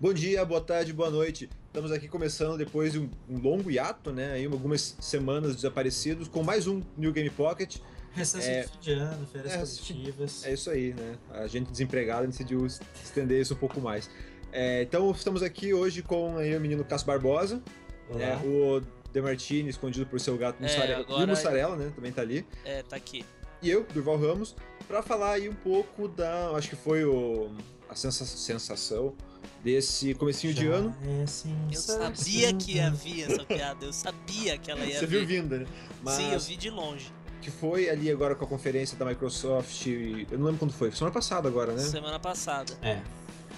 [0.00, 1.48] Bom dia, boa tarde, boa noite.
[1.66, 4.32] Estamos aqui começando depois de um, um longo hiato, né?
[4.32, 7.76] Aí algumas semanas desaparecidos, com mais um New Game Pocket.
[8.12, 8.66] Recesso É.
[8.80, 10.44] de ano, férias É, positivas.
[10.46, 11.16] É isso aí, né?
[11.30, 14.08] A gente desempregado decidiu estender isso um pouco mais.
[14.52, 17.62] É, então estamos aqui hoje com aí, o menino Cássio Barbosa,
[18.08, 18.20] Olá.
[18.22, 18.80] é, o
[19.12, 21.00] Demartini, escondido por seu gato É, Mussarela.
[21.00, 21.92] E agora- o Mussarela, né?
[21.94, 22.44] Também tá ali.
[22.64, 23.24] É, tá aqui.
[23.62, 24.56] E eu, Durval Ramos,
[24.88, 26.50] para falar aí um pouco da.
[26.56, 27.50] Acho que foi o,
[27.88, 29.14] a sensa- sensação
[29.62, 30.96] desse comecinho de Já ano.
[31.22, 35.20] É sim, Eu sabia que havia essa piada, eu sabia que ela ia Você viu
[35.20, 35.42] vir.
[35.42, 35.66] vindo, né?
[36.02, 37.12] Mas Sim, eu vi de longe.
[37.42, 39.86] que foi ali agora com a conferência da Microsoft.
[39.86, 41.82] Eu não lembro quando foi, semana passada agora, né?
[41.82, 42.72] Semana passada.
[42.82, 43.00] É.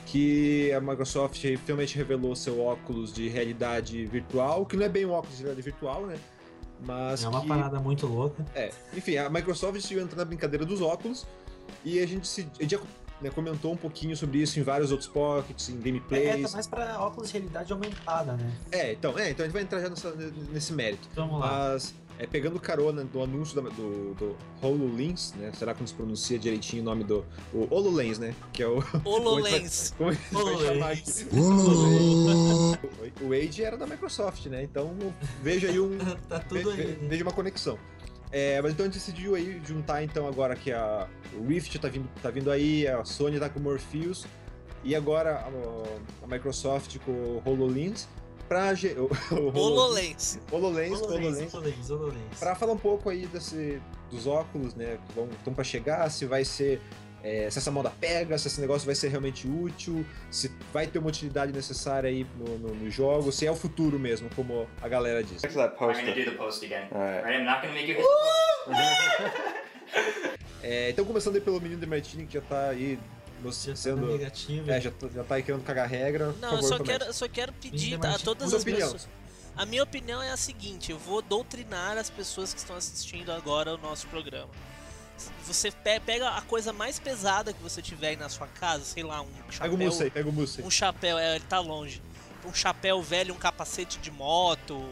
[0.06, 5.10] Que a Microsoft finalmente revelou seu óculos de realidade virtual, que não é bem um
[5.12, 6.18] óculos de realidade virtual, né?
[6.84, 8.44] Mas É uma que, parada muito louca.
[8.54, 11.24] É, enfim, a Microsoft decidiu entrar na brincadeira dos óculos
[11.84, 12.78] e a gente, se, a gente
[13.22, 16.42] né, comentou um pouquinho sobre isso em vários outros pockets, em É, gameplays.
[16.50, 18.52] tá mais pra óculos de realidade aumentada, né?
[18.70, 20.14] É, então, é, então a gente vai entrar já nessa-
[20.52, 21.08] nesse mérito.
[21.14, 21.70] Vamos lá.
[21.72, 25.50] Mas, é, pegando carona do anúncio da- do, do HoloLens, né?
[25.54, 27.24] Será que não se pronuncia direitinho o nome do.
[27.52, 28.34] O HoloLens, né?
[28.52, 28.82] Que é o.
[29.04, 29.94] HoloLens.
[29.96, 30.66] Como HoloLens.
[30.68, 31.12] chamar aqui?
[33.22, 34.62] O o Age era da Microsoft, né?
[34.62, 34.94] Então
[35.42, 35.96] veja aí um.
[36.28, 36.88] tá tudo ve- aí.
[37.00, 37.08] né?
[37.08, 37.78] veja uma conexão.
[38.32, 41.88] É, mas então a gente decidiu aí juntar então agora que a o Rift tá
[41.88, 44.26] vindo, tá vindo aí, a Sony tá com o Morpheus
[44.82, 48.08] e agora a, a Microsoft com o HoloLens
[49.32, 50.38] o HoloLens.
[50.50, 52.38] HoloLens, HoloLens, HoloLens, HoloLens.
[52.38, 56.26] Pra falar um pouco aí desse, dos óculos, né, que vão estão para chegar, se
[56.26, 56.80] vai ser
[57.22, 60.98] é, se essa moda pega, se esse negócio vai ser realmente útil, se vai ter
[60.98, 64.88] uma utilidade necessária aí no, no, no jogo, se é o futuro mesmo, como a
[64.88, 65.40] galera diz.
[65.42, 66.88] Back to that I'm gonna do the post again.
[66.90, 67.38] Right?
[67.40, 67.98] I'm not gonna make you.
[70.62, 72.96] É, então começando aí pelo menino de Martini, que já tá aí
[73.44, 74.06] Já tá sendo...
[74.06, 74.72] negativa.
[74.72, 76.26] É, já, tá- já tá aí querendo cagar regra.
[76.40, 76.84] Não, eu favor, só comece.
[76.98, 78.92] quero, eu só quero pedir a todas as opinião.
[78.92, 79.08] pessoas.
[79.56, 83.74] A minha opinião é a seguinte: eu vou doutrinar as pessoas que estão assistindo agora
[83.74, 84.48] o nosso programa.
[85.46, 89.02] Você pe- pega a coisa mais pesada que você tiver aí na sua casa, sei
[89.02, 89.76] lá, um Pega o chapéu.
[89.78, 90.66] mousse aí, pega o mousse aí.
[90.66, 92.02] um chapéu, é, ele tá longe.
[92.44, 94.88] Um chapéu velho, um capacete de moto,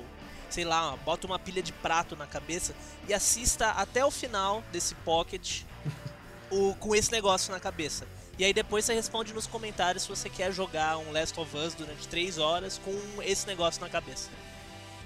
[0.49, 2.75] sei lá, bota uma pilha de prato na cabeça
[3.09, 5.63] e assista até o final desse pocket
[6.51, 8.07] o, com esse negócio na cabeça.
[8.39, 11.75] E aí depois você responde nos comentários se você quer jogar um Last of Us
[11.75, 14.31] durante 3 horas com esse negócio na cabeça.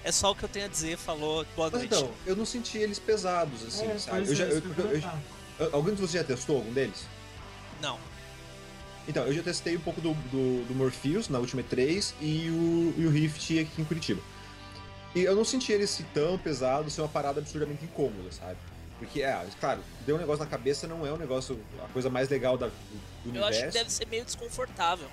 [0.05, 1.87] É só o que eu tenho a dizer, falou, boa Mas noite.
[1.97, 4.29] então, eu não senti eles pesados, assim, É, sabe?
[4.29, 5.03] Eu já, é, eu- eu eu- eu-
[5.61, 7.07] eu- alguém de vocês já testou algum deles?
[7.81, 7.99] Não.
[9.09, 12.95] Então, eu já testei um pouco do, do, do Morpheus na última E3 e o,
[13.01, 14.21] e o Rift aqui em Curitiba.
[15.15, 18.57] E eu não senti ele assim tão pesado, ser uma parada absurdamente incômoda, sabe?
[18.99, 22.29] Porque, é, claro, deu um negócio na cabeça não é um negócio, a coisa mais
[22.29, 22.73] legal da, do,
[23.33, 23.67] do Eu acho universo.
[23.67, 25.09] que deve ser meio desconfortável.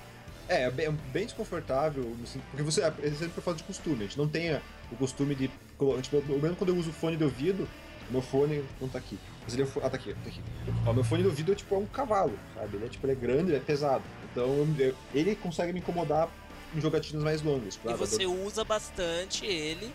[0.49, 2.15] É, é bem, bem desconfortável,
[2.49, 5.35] porque você, é sempre por falta de costume, a gente não tem a- o costume
[5.35, 7.67] de, tipo, eu mesmo quando eu uso fone de ouvido,
[8.09, 10.41] meu fone não tá aqui, mas ele é, ah, tá aqui, tá aqui.
[10.85, 13.13] Ó, meu fone de ouvido é tipo é um cavalo, sabe, ele é tipo, ele
[13.13, 14.47] é grande, ele é pesado, então
[14.77, 16.29] eu- ele consegue me incomodar
[16.75, 17.75] em jogatinas mais longas.
[17.75, 19.93] E claro, você eu- usa bastante ele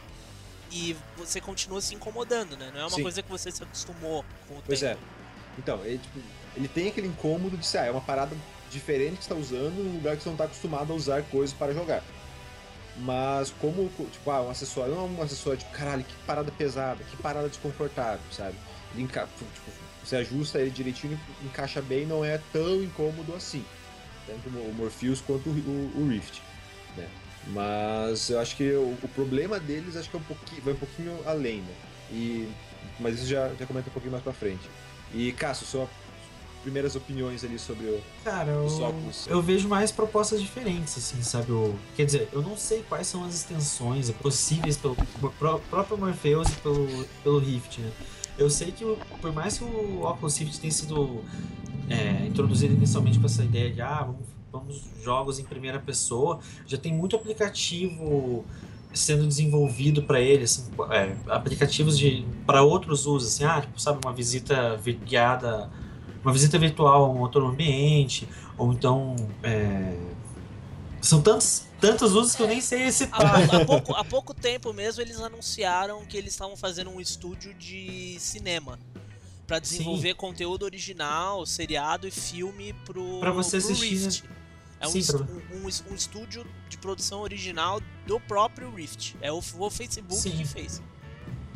[0.71, 2.71] e você continua se incomodando, né?
[2.73, 3.03] Não é uma Sim.
[3.03, 4.99] coisa que você se acostumou com o Pois tempo.
[4.99, 6.19] é, então, ele, tipo,
[6.57, 8.35] ele tem aquele incômodo de ser, ah, é uma parada
[8.71, 11.55] diferente que você tá usando num lugar que você não tá acostumado a usar coisas
[11.57, 12.03] para jogar.
[12.99, 17.05] Mas como, tipo, ah, um acessório, não é um acessório, tipo, caralho, que parada pesada,
[17.05, 18.57] que parada desconfortável, sabe?
[18.95, 19.29] Ele enca...
[19.37, 19.71] tipo,
[20.03, 23.65] você ajusta ele direitinho, encaixa bem, não é tão incômodo assim.
[24.27, 26.41] Tanto o Morpheus quanto o, Rift,
[26.97, 27.09] né?
[27.49, 30.77] Mas eu acho que o, o problema deles acho que é um pouquinho, vai um
[30.77, 31.75] pouquinho além, né?
[32.11, 32.49] E,
[32.99, 34.63] mas isso já, já comenta um pouquinho mais pra frente.
[35.13, 35.89] E, Cássio, suas
[36.67, 38.01] primeiras opiniões ali sobre o...
[38.25, 39.27] Cara, Os eu, óculos.
[39.29, 41.53] eu vejo mais propostas diferentes, assim, sabe?
[41.53, 44.97] O, quer dizer, eu não sei quais são as extensões possíveis pelo
[45.39, 47.93] pró- próprio Morpheus e pelo, pelo Rift, né?
[48.37, 48.85] Eu sei que,
[49.21, 51.23] por mais que o Oculus Rift tenha sido
[51.89, 56.77] é, introduzido inicialmente com essa ideia de, ah, vamos, vamos jogos em primeira pessoa, já
[56.77, 58.45] tem muito aplicativo
[58.93, 61.97] sendo desenvolvido para ele, assim, é, aplicativos
[62.45, 65.71] para outros usos, assim, ah, tipo, sabe, uma visita vi- guiada
[66.27, 68.29] uma visita virtual a um outro ambiente,
[68.59, 69.15] ou então.
[69.45, 69.97] é,
[71.01, 73.21] São tantos, tantos usos que eu nem sei citar.
[73.25, 77.55] Há, há pouco, há pouco tempo mesmo eles anunciaram que eles estavam fazendo um estúdio
[77.55, 78.79] de cinema
[79.47, 84.25] Pra desenvolver conteúdo original, seriado e filme pro, Pra você pro assistir, Rift.
[84.81, 89.15] É um, Sim, est- pra- um, um- um estúdio de produção original do próprio Rift.
[89.21, 90.33] É o, o Facebook Sim.
[90.33, 90.83] que fez.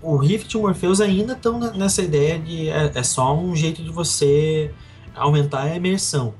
[0.02, 3.82] O Rift e o Morpheus ainda estão nessa ideia de é, é só um jeito
[3.82, 4.72] de você
[5.14, 6.34] aumentar a imersão.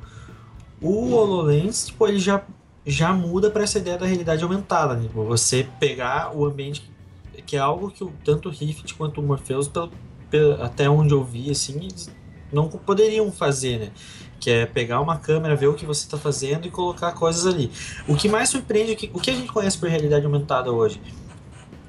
[0.81, 2.43] O HoloLens, tipo, ele já
[2.87, 5.03] já muda para essa ideia da realidade aumentada, né?
[5.03, 6.91] Tipo, Você pegar o ambiente
[7.47, 9.91] que é algo que o- tanto o Rift quanto o Morpheus, pelo-
[10.31, 11.89] pelo- até onde eu vi, assim,
[12.53, 13.91] não poderiam fazer, né?
[14.41, 17.71] Que é pegar uma câmera, ver o que você está fazendo e colocar coisas ali.
[18.09, 21.01] O que mais surpreende, é que- o que a gente conhece por realidade aumentada hoje?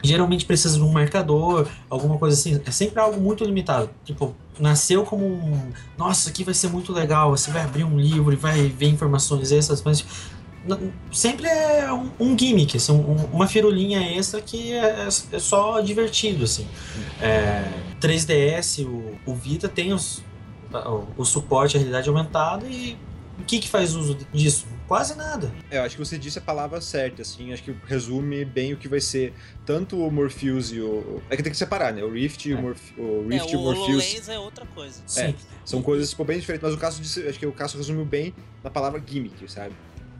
[0.04, 2.60] Geralmente precisa de um marcador, alguma coisa assim.
[2.66, 3.90] É sempre algo muito limitado.
[4.04, 5.72] Tipo, nasceu como um.
[5.98, 7.32] Nossa, aqui vai ser muito legal.
[7.32, 9.52] Você vai abrir um livro e vai ver informações
[9.84, 10.04] mas
[10.68, 15.80] n- sempre é um, um gimmick, assim, um- uma firulinha extra que é, é só
[15.82, 16.66] divertido, assim.
[17.22, 17.64] É,
[18.00, 20.24] 3DS, o, o Vita tem os,
[20.74, 22.98] o, o suporte à realidade aumentada e
[23.40, 24.66] o que que faz uso disso?
[24.92, 25.50] Quase nada.
[25.70, 28.78] É, eu acho que você disse a palavra certa, assim, acho que resume bem o
[28.78, 29.34] que vai ser
[29.66, 31.22] tanto o Morpheus e o...
[31.30, 32.04] É que tem que separar, né?
[32.04, 32.62] O Rift e o, É.
[32.62, 32.92] Morph...
[32.98, 35.02] o É, Rift e o o Morpheus HoloLens é outra coisa.
[35.08, 35.34] Sim.
[35.64, 38.36] são coisas tipo, bem diferentes, mas o caso disse, acho que o caso resumiu bem
[38.62, 39.74] na palavra gimmick, sabe?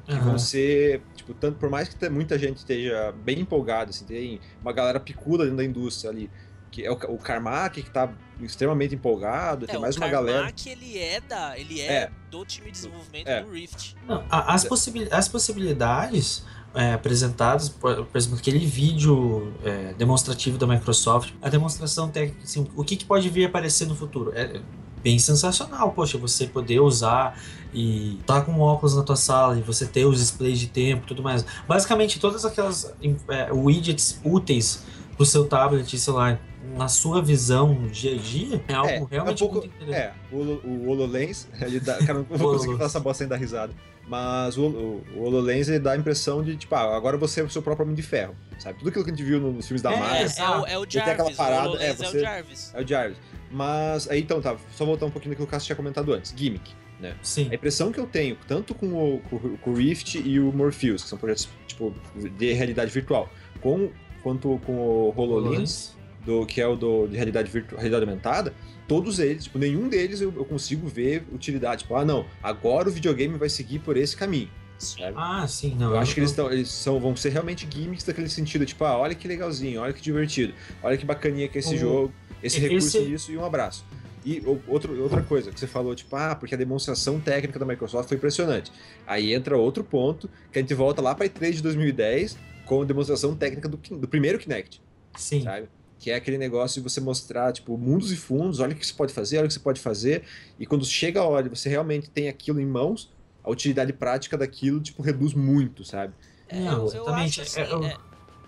[0.06, 4.40] Que vão ser, tipo, tanto, por mais que muita gente esteja bem empolgada, assim, tem
[4.62, 6.30] uma galera picuda dentro da indústria ali,
[6.72, 8.10] que é o, o Carmack que tá
[8.42, 10.38] extremamente empolgado, tem É, mais o uma galera.
[10.40, 12.12] Carmack, ele é da, ele é, É.
[12.32, 13.44] do time de desenvolvimento É.
[13.44, 13.96] do Rift.
[14.08, 20.58] Não, a- as, possibil- as possibilidades é, apresentadas, por, por exemplo, aquele vídeo é, demonstrativo
[20.58, 24.32] da Microsoft, a demonstração técnica, assim, o que, que pode vir a aparecer no futuro?
[24.34, 24.62] É
[25.04, 27.38] bem sensacional, poxa, você poder usar
[27.74, 31.08] e tá com óculos na tua sala e você ter os displays de tempo e
[31.08, 31.44] tudo mais.
[31.68, 32.94] Basicamente, todas aquelas
[33.28, 34.84] é, widgets úteis
[35.18, 36.40] pro seu tablet e celular
[36.78, 39.56] na sua visão no dia a dia é algo É, é um realmente pouco.
[39.56, 40.00] muito interessante.
[40.32, 41.98] É, o, o HoloLens, ele dá.
[41.98, 43.74] Cara, não vou conseguir falar essa bosta sem dar risada.
[44.08, 47.44] Mas o, o, o HoloLens ele dá a impressão de, tipo, ah, agora você é
[47.44, 48.78] o seu próprio Homem de Ferro, sabe?
[48.80, 50.78] Tudo aquilo que a gente viu nos filmes da É, Marvel É, é, o, é
[50.80, 52.72] o tem aquela Jarvis, parada, o HoloLens é, é, você- o Jarvis.
[52.76, 53.18] É o Jarvis.
[53.52, 56.34] Mas aí então, tá, só voltar um pouquinho daquilo que o Cássio tinha comentado antes.
[56.36, 57.16] Gimmick, né?
[57.22, 57.48] Sim.
[57.52, 60.52] A impressão que eu tenho, tanto com o, com, o- com o Rift e o
[60.52, 61.94] Morpheus, que são projetos tipo
[62.38, 63.30] de realidade virtual,
[63.62, 63.90] com,
[64.24, 65.96] quanto com o HoloLens,
[66.26, 68.54] do, que é o do, de realidade, virtu, realidade aumentada,
[68.88, 71.82] todos eles, tipo, nenhum deles eu, eu consigo ver utilidade.
[71.84, 74.50] Tipo, ah, não, agora o videogame vai seguir por esse caminho.
[74.78, 75.14] Sabe?
[75.16, 75.92] Ah, sim, não.
[75.92, 78.98] eu acho que eles, tão, eles são, vão ser realmente gimmicks daquele sentido, tipo, ah,
[78.98, 82.58] olha que legalzinho, olha que divertido, olha que bacaninha que é esse O- jogo, esse
[82.58, 83.86] esse- recurso nisso e um abraço.
[84.26, 88.08] E outro, outra coisa que você falou, tipo, ah, porque a demonstração técnica da Microsoft
[88.08, 88.72] foi impressionante.
[89.08, 92.86] Aí entra outro ponto, que a gente volta lá para E3 de 2010, com a
[92.86, 94.82] demonstração técnica do, do primeiro Kinect,
[95.16, 95.44] Sim.
[95.44, 95.68] sabe?
[96.02, 98.94] Que é aquele negócio de você mostrar, tipo, mundos e fundos, olha o que você
[98.94, 100.28] pode fazer, olha o que você pode fazer,
[100.60, 103.14] e quando chega a hora e você realmente tem aquilo em mãos,
[103.44, 106.16] a utilidade prática daquilo, tipo, reduz muito, sabe?
[106.48, 107.98] É, Não, eu, eu exatamente, acho é, assim, eu- é,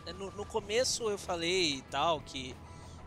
[0.07, 2.55] é, no, no começo eu falei e tal, que,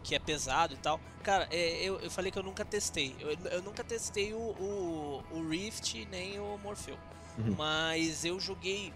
[0.02, 1.00] que é pesado e tal.
[1.22, 3.16] Cara, é, eu, eu falei que eu nunca testei.
[3.20, 6.98] Eu, eu nunca testei o, o, o Rift nem o Morpheu.
[7.38, 7.56] Uhum.
[7.56, 8.92] Mas eu joguei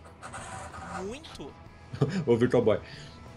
[1.03, 1.55] muito.
[2.27, 2.81] O Virtual Boy.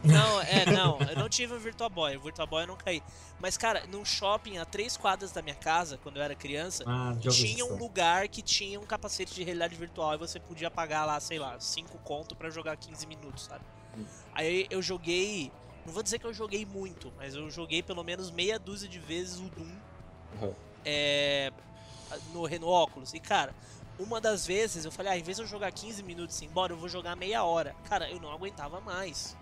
[0.04, 2.18] Não, é, não, eu não tive o Virtual Boy.
[2.18, 3.02] O Virtual Boy eu não caí.
[3.40, 7.14] Mas, cara, num shopping a três quadras da minha casa, quando eu era criança, Ah,
[7.30, 11.20] tinha um lugar que tinha um capacete de realidade virtual e você podia pagar lá,
[11.20, 13.64] sei lá, 5 conto pra jogar 15 minutos, sabe?
[13.98, 14.06] Hum.
[14.34, 15.52] Aí eu joguei,
[15.86, 19.00] não vou dizer que eu joguei muito, mas eu joguei pelo menos meia dúzia de
[19.00, 19.72] vezes o Doom
[20.42, 20.54] Uhum.
[20.84, 21.52] é,
[22.34, 23.14] no, no óculos.
[23.14, 23.54] E cara,
[24.00, 26.48] uma das vezes eu falei, ah, em vez de eu jogar 15 minutos e ir
[26.48, 27.76] embora, eu vou jogar meia hora.
[27.88, 29.38] Cara, eu não aguentava mais.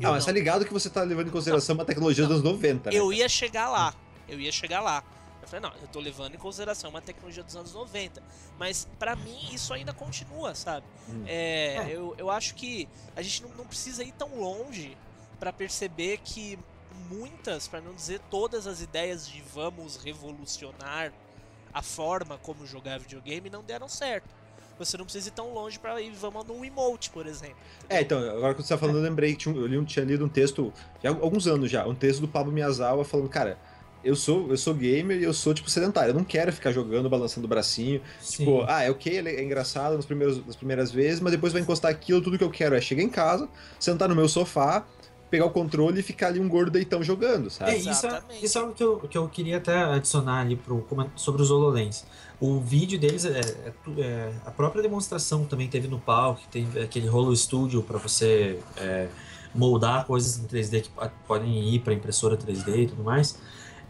[0.00, 0.26] Eu Ah, mas não.
[0.26, 2.96] tá ligado que você tá levando em consideração uma tecnologia dos anos 90, né?
[2.96, 3.94] Eu ia chegar lá.
[4.28, 5.02] Eu ia chegar lá.
[5.40, 8.22] Eu falei, não, eu tô levando em consideração uma tecnologia dos anos 90.
[8.58, 10.86] Mas pra mim isso ainda continua, sabe?
[11.08, 11.24] Hum.
[11.26, 11.86] É, É.
[11.90, 14.96] Eu, eu acho que a gente não, não precisa ir tão longe
[15.40, 16.58] pra perceber que
[17.10, 21.12] muitas, pra não dizer todas as ideias de vamos revolucionar
[21.74, 24.28] a forma como jogar videogame não deram certo.
[24.84, 27.56] Você não precisa ir tão longe pra ir, vamos no emote, por exemplo.
[27.88, 30.04] É, então, agora que você tá falando, eu lembrei que um- eu li um- tinha
[30.04, 30.72] lido um texto,
[31.02, 33.58] já há alguns anos já, um texto do Pablo Miyazawa falando, cara,
[34.04, 37.08] eu sou, eu sou gamer e eu sou, tipo, sedentário, eu não quero ficar jogando,
[37.08, 38.38] balançando o bracinho, Sim.
[38.44, 41.62] Tipo, ah, é ok, é é engraçado nas primeiras, nas primeiras vezes, mas depois vai
[41.62, 43.48] encostar aquilo, tudo que eu quero é chegar em casa,
[43.78, 44.84] sentar no meu sofá,
[45.32, 47.72] pegar o controle e ficar ali um gordo deitão jogando, É, sabe?
[47.90, 50.86] isso, é, isso é algo que eu, que eu queria até adicionar ali pro,
[51.16, 52.04] sobre os HoloLens.
[52.38, 57.08] O vídeo deles é, é é- a própria demonstração também teve no palco, tem aquele
[57.08, 59.08] Holo Studio para você é,
[59.54, 63.38] moldar coisas em 3D que po- podem ir para impressora 3D e tudo mais.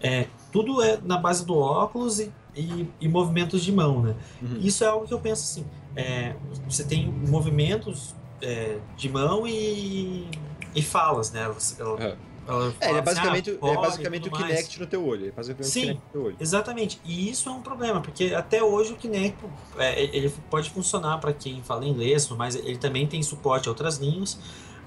[0.01, 4.15] É, tudo é na base do óculos e, e- e movimentos de mão, né?
[4.41, 4.59] Uhum.
[4.61, 5.65] Isso é algo que eu penso assim.
[5.97, 6.35] é,
[6.69, 10.27] você tem movimentos é, de mão e,
[10.75, 11.49] e falas, né?
[11.49, 12.17] Você- ela- É.
[12.45, 14.45] Ela É, ele é assim, basicamente, ah, ele é pode, basicamente o mais.
[14.47, 15.29] Kinect no teu olho.
[15.29, 15.81] É basicamente Sim.
[15.81, 16.37] o Kinect no teu olho.
[16.41, 17.01] Exatamente.
[17.05, 19.37] E isso é um problema, porque até hoje o Kinect
[19.79, 23.99] é, ele pode funcionar para quem fala inglês, mas ele também tem suporte a outras
[23.99, 24.39] línguas.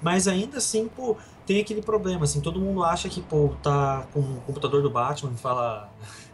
[0.02, 1.16] Mas ainda assim, pô,
[1.46, 5.32] tem aquele problema, assim, todo mundo acha que, pô, tá com o computador do Batman
[5.34, 5.90] e fala.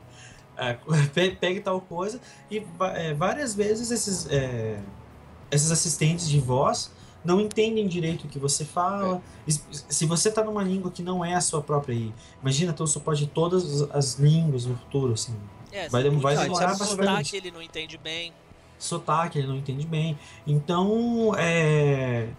[0.57, 0.73] é,
[1.13, 2.65] pe- pegue tal coisa, e
[2.95, 4.79] é, várias vezes esses, é,
[5.51, 6.91] esses assistentes de voz
[7.23, 9.21] não entendem direito o que você fala.
[9.47, 12.83] Es- Se você tá numa língua que não é a sua própria aí, imagina ter
[12.83, 15.35] o suporte de todas as línguas no futuro, assim.
[15.71, 16.03] É, Vai
[16.49, 17.35] demorar sotaque bastante.
[17.37, 18.33] ele não entende bem.
[18.77, 20.17] sotaque, ele não entende bem.
[20.45, 22.29] Então, é,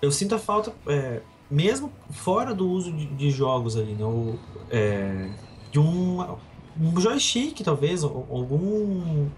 [0.00, 4.04] eu sinto a falta, é, mesmo fora do uso de, de jogos ali, né?
[4.04, 4.38] O,
[4.70, 5.28] é,
[5.72, 6.20] de um,
[6.80, 9.28] um joystick, talvez, ou algum,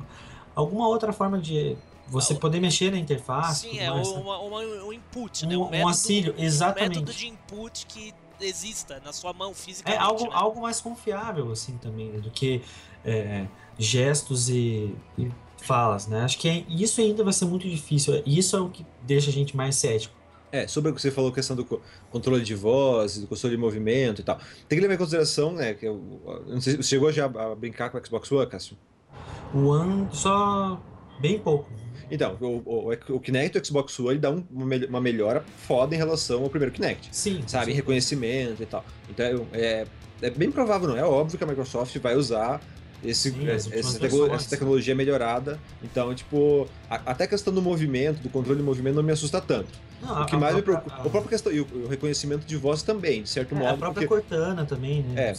[0.54, 1.76] alguma outra forma de
[2.10, 3.62] você poder mexer na interface.
[3.62, 4.18] Sim, tudo é mais, né?
[4.20, 5.56] uma, uma- um input, um, né?
[5.56, 6.88] um método, auxílio, um exatamente.
[6.98, 10.02] método de input que exista na sua mão É fisicamente.
[10.02, 10.30] algo, né?
[10.32, 12.62] algo mais confiável, assim, também, né, do que
[13.04, 13.46] é,
[13.78, 16.22] gestos e, e falas, né?
[16.22, 18.22] Acho que é- isso ainda vai ser muito difícil.
[18.26, 20.14] Isso é o que deixa a gente mais cético.
[20.52, 23.60] É, sobre o que você falou, questão do co- controle de voz, do controle de
[23.60, 24.36] movimento e tal.
[24.68, 27.54] Tem que levar em consideração, né, que eu, eu não sei, você chegou já a
[27.54, 28.76] brincar com o Xbox One, Cássio?
[29.54, 30.80] O One só
[31.20, 31.70] bem pouco.
[32.10, 35.00] Então, o, o, o Kinect e o Xbox One ele dá um- uma, mel- uma
[35.00, 37.66] melhora foda em relação ao primeiro Kinect, Sim, sabe?
[37.66, 37.72] Sim.
[37.76, 38.84] reconhecimento e tal.
[39.08, 39.86] Então, é,
[40.22, 42.60] é bem provável, não é óbvio que a Microsoft vai usar
[43.04, 44.40] esse, Sim, as essa, últimas tecno- versões.
[44.42, 45.58] essa tecnologia melhorada.
[45.82, 49.40] Então, tipo, a- até a questão do movimento, do controle de movimento não me assusta
[49.40, 49.70] tanto.
[50.02, 51.86] Não, O que a- mais a me própria- preocupa, a- a própria questão, e o,
[51.88, 53.68] reconhecimento de voz também, de certo é, modo.
[53.74, 55.30] a própria porque- Cortana também, né?
[55.30, 55.34] É.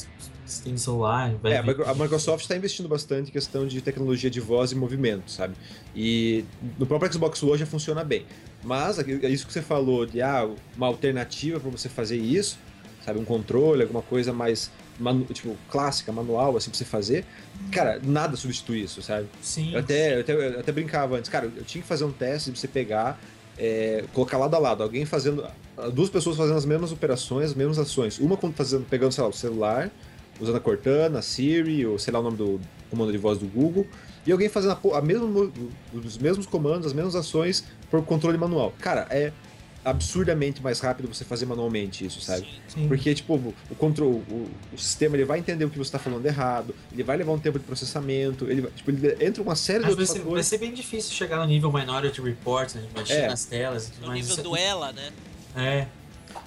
[0.64, 4.72] Tem celular, vai É, a Microsoft está investindo bastante em questão de tecnologia de voz
[4.72, 5.56] e movimento, sabe?
[5.96, 6.44] E
[6.78, 8.26] no próprio Xbox One já funciona bem.
[8.64, 12.60] Mas aqui- é isso que você falou de ah, uma alternativa para você fazer isso,
[13.06, 13.18] sabe?
[13.20, 17.26] Um controle, alguma coisa mais manu- tipo clássica, manual, assim, pra você fazer.
[17.72, 19.28] Cara, nada substitui isso, sabe?
[19.42, 19.72] Sim.
[19.74, 22.52] Eu até, eu até, eu até brincava antes, cara, eu tinha que fazer um teste
[22.52, 23.20] de você pegar,
[23.64, 25.46] é, colocar lado a lado, alguém fazendo.
[25.94, 28.18] Duas pessoas fazendo as mesmas operações, as mesmas ações.
[28.18, 29.92] Uma fazendo, pegando, sei lá, o celular,
[30.40, 33.46] usando a Cortana, a Siri, ou sei lá o nome do comando de voz do
[33.46, 33.86] Google,
[34.26, 35.52] e alguém fazendo a, a mesma, mo-
[35.94, 38.74] os mesmos comandos, as mesmas ações por controle manual.
[38.80, 39.32] Cara, é
[39.84, 42.42] absurdamente mais rápido você fazer manualmente isso, sabe?
[42.68, 42.82] Sim.
[42.82, 42.88] Sim.
[42.88, 46.26] Porque, tipo, o controle, o, o sistema ele vai entender o que você está falando
[46.26, 49.80] errado, ele vai levar um tempo de processamento, ele, vai- tipo, ele entra uma série
[49.80, 50.46] de Mas vai outros ser, vai fatores.
[50.48, 52.84] ser bem difícil chegar no nível Minority Report, né?
[52.94, 53.28] De mexer É.
[53.28, 54.20] nas telas e tudo No mais.
[54.22, 55.12] nível Isso do ela, né?
[55.56, 55.88] É,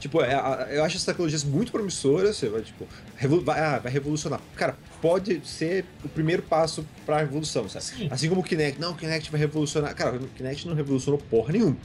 [0.01, 2.87] Tipo, é, a- eu acho essas tecnologias muito promissoras, você vai, tipo,
[3.17, 4.41] revolu- vai, ah, vai revolucionar.
[4.57, 7.85] Cara, pode ser o primeiro passo pra revolução, sabe?
[7.85, 8.09] sim.
[8.11, 9.95] Assim como o Kinect, não, o Kinect vai revolucionar.
[9.95, 11.77] Cara, o Kinect não revolucionou porra nenhuma,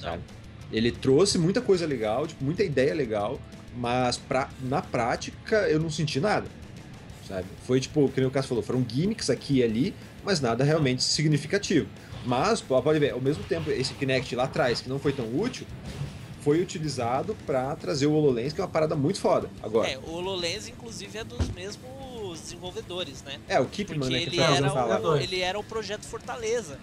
[0.00, 0.22] sabe?
[0.72, 3.38] Ele trouxe muita coisa legal, tipo, muita ideia legal,
[3.76, 6.46] mas pra, na prática eu não senti nada,
[7.28, 7.46] sabe?
[7.66, 11.02] Foi tipo, que nem o Cássio falou, foram gimmicks aqui e ali, mas nada realmente
[11.02, 11.86] significativo.
[12.24, 15.66] Mas, pode ver, ao mesmo tempo, esse Kinect lá atrás, que não foi tão útil,
[16.40, 19.50] foi utilizado pra trazer o HoloLens, que é uma parada muito foda.
[19.62, 23.38] Agora, É, o HoloLens, inclusive, é dos mesmos desenvolvedores, né?
[23.48, 25.22] é, o Keepman, Porque né, que ele era, o, falar.
[25.22, 26.78] ele era o projeto Fortaleza.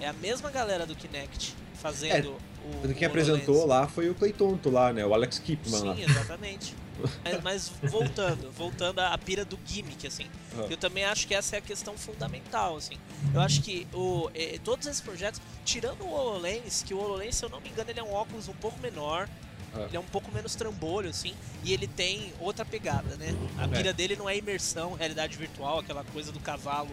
[0.00, 2.34] É a mesma galera do Kinect fazendo
[2.64, 2.82] o.
[2.94, 5.94] Quem o É, apresentou lá foi o Claytonto lá, né, o Alex Keepman lá.
[5.96, 6.74] Sim, exatamente.
[7.24, 10.26] mas, mas voltando, voltando à pira do gimmick, assim.
[10.54, 10.66] Aham.
[10.70, 12.96] Eu também acho que essa é a questão fundamental, assim.
[13.34, 17.44] Eu acho que o, eh, todos esses projetos, tirando o HoloLens, que o HoloLens, se
[17.44, 19.28] eu não me engano, ele é um óculos um pouco menor,
[19.74, 19.86] Ah.
[19.88, 23.34] ele é um pouco menos trambolho, assim, e ele tem outra pegada, né?
[23.56, 23.68] A É.
[23.68, 26.90] pira dele não é imersão, realidade virtual, aquela coisa do cavalo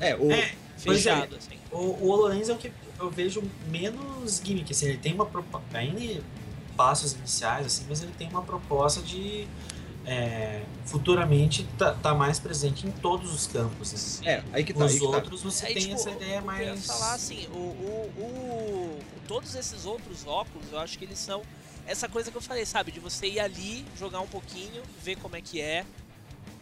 [0.00, 0.52] É, o, É,
[0.84, 1.14] Pois é.
[1.14, 1.58] fechado, assim.
[1.70, 5.66] O, o HoloLens é o que eu vejo menos gimmick, assim, ele tem uma proposta,
[5.78, 6.22] ainda
[6.76, 9.46] passos iniciais, assim, mas ele tem uma proposta de
[10.04, 13.92] é, futuramente tá, tá mais presente em todos os campos.
[13.94, 14.26] Assim.
[14.26, 15.06] é, aí que tá, aí Os que tá.
[15.06, 16.86] outros você Aí, tem tipo, essa ideia o que eu ia mais.
[16.86, 18.98] falar assim, o, o, o-
[19.28, 21.42] todos esses outros óculos, eu acho que eles são
[21.86, 22.90] essa coisa que eu falei, sabe?
[22.92, 25.84] De você ir ali, jogar um pouquinho, ver como é que é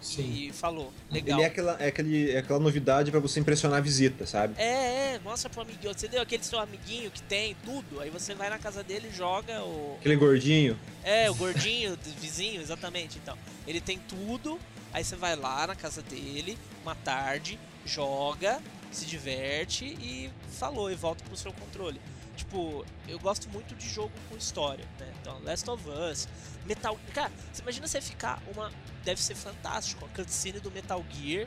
[0.00, 0.32] Sim.
[0.32, 0.92] e falou.
[1.10, 1.38] Legal.
[1.38, 4.54] Ele é aquela, é aquele, é aquela novidade pra você impressionar a visita, sabe?
[4.56, 5.92] É, é, mostra pro amiguinho.
[5.92, 9.16] Você deu aquele seu amiguinho que tem tudo, aí você vai na casa dele e
[9.16, 9.96] joga o.
[10.00, 10.78] Aquele gordinho.
[11.04, 13.18] É, o gordinho, vizinho, exatamente.
[13.18, 14.58] Então, ele tem tudo,
[14.92, 20.94] aí você vai lá na casa dele, uma tarde, joga, se diverte e falou, e
[20.94, 22.00] volta pro seu controle.
[22.40, 25.12] Tipo, eu gosto muito de jogo com história, né?
[25.20, 26.26] Então, Last of Us,
[26.64, 28.72] Metal Cara, você imagina você ficar uma.
[29.04, 31.46] Deve ser fantástico, a cutscene do Metal Gear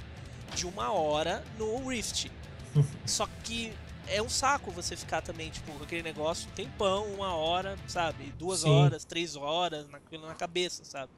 [0.54, 2.32] de uma hora no Rift.
[3.08, 3.74] Só que
[4.08, 8.32] é um saco você ficar também, tipo, com aquele negócio, tempão, uma hora, sabe?
[8.38, 8.70] Duas Sim.
[8.70, 11.12] horas, três horas, naquilo na cabeça, sabe?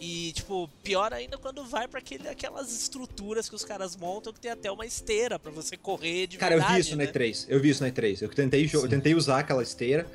[0.00, 4.40] E, tipo, pior ainda quando vai pra aquele, aquelas estruturas que os caras montam que
[4.40, 7.04] tem até uma esteira pra você correr de Cara, eu verdade, vi isso né?
[7.06, 7.46] na E3.
[7.48, 8.22] Eu vi isso na E3.
[8.22, 10.06] Eu tentei, eu tentei usar aquela esteira.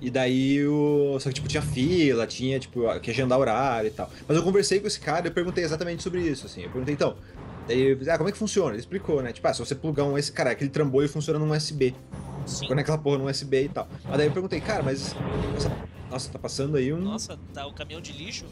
[0.00, 1.18] E daí o.
[1.20, 4.10] Só que, tipo, tinha fila, tinha, tipo, que agendar horário e tal.
[4.26, 6.62] Mas eu conversei com esse cara e eu perguntei exatamente sobre isso, assim.
[6.62, 7.16] Eu perguntei, então.
[7.68, 8.70] Daí, ah, como é que funciona?
[8.70, 9.32] Ele explicou, né?
[9.32, 11.94] Tipo, ah, se você plugar um esse cara, aquele trambolho funciona num USB.
[12.46, 12.66] Sim.
[12.66, 13.86] Conecta aquela porra num USB e tal.
[14.04, 15.14] Mas daí eu perguntei, cara, mas.
[16.10, 16.98] Nossa, tá passando aí um.
[16.98, 18.46] Nossa, tá o caminhão de lixo?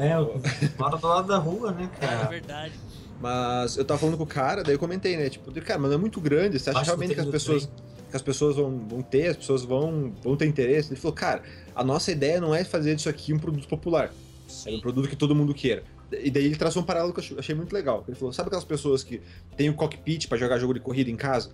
[0.00, 0.40] É, o-
[0.78, 2.28] mora do lado da rua, né, É cara?
[2.28, 2.74] verdade.
[3.20, 5.28] Mas eu tava falando com o cara, daí eu comentei, né?
[5.28, 6.58] Tipo, cara, mas não é muito grande.
[6.58, 7.68] Você acha Acho realmente que as tem pessoas.
[8.10, 10.92] Que as pessoas vão, vão ter, as pessoas vão, vão ter interesse.
[10.92, 11.42] Ele falou, cara,
[11.76, 14.06] a nossa ideia não é fazer disso aqui um produto popular.
[14.06, 14.80] É um Sim.
[14.80, 15.84] produto que todo mundo queira.
[16.10, 18.02] E daí ele traçou um paralelo que eu achei- achei muito legal.
[18.08, 19.20] Ele falou: sabe aquelas pessoas que
[19.56, 21.50] têm o cockpit pra jogar jogo de corrida em casa?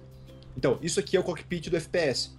[0.57, 2.31] Então, isso aqui é o cockpit do FPS.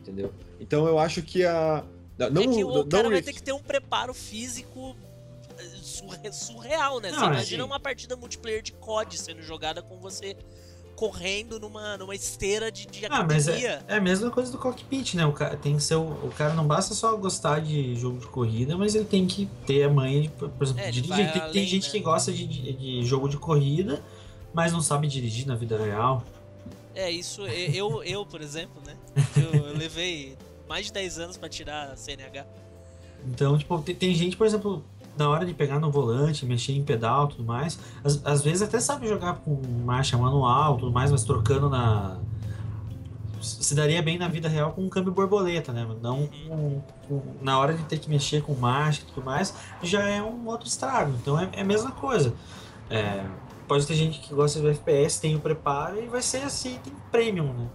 [0.00, 0.32] Entendeu?
[0.58, 1.84] Então eu acho que a.
[2.18, 4.96] Não, é que o não- cara não- vai ter que ter um preparo físico
[6.32, 7.10] surreal, né?
[7.10, 7.70] Você Não, é imagina assim.
[7.72, 10.36] uma partida multiplayer de COD sendo jogada com você
[10.94, 15.14] correndo numa, numa esteira de, de Ah, mas é, é a mesma coisa do cockpit,
[15.14, 15.26] né?
[15.26, 18.26] O cara, tem que ser o, o cara não basta só gostar de jogo de
[18.26, 21.16] corrida, mas ele tem que ter a manha de, por exemplo, É, dirigir.
[21.16, 21.90] Tem, tem além, gente né?
[21.92, 24.02] que gosta de, de- de jogo de corrida,
[24.54, 26.24] mas não sabe dirigir na vida real.
[26.94, 28.96] É, isso, eu, eu por exemplo, né?
[29.36, 30.34] Eu, eu levei
[30.66, 32.46] mais de 10 anos pra tirar a CNH.
[33.26, 34.82] Então, tipo, tem, tem gente, por exemplo,
[35.16, 38.78] na hora de pegar no volante, mexer em pedal tudo mais, às, às vezes até
[38.80, 42.18] sabe jogar com marcha manual tudo mais, mas trocando na.
[43.40, 45.86] Se daria bem na vida real com um câmbio borboleta, né?
[46.02, 50.02] Não com- com- na hora de ter que mexer com marcha e tudo mais, já
[50.08, 51.12] é um outro estrago.
[51.20, 52.32] Então é, é a mesma coisa.
[52.90, 53.24] É,
[53.68, 56.92] pode ter gente que gosta de FPS, tem o preparo e vai ser assim, tem
[57.12, 57.66] premium, né?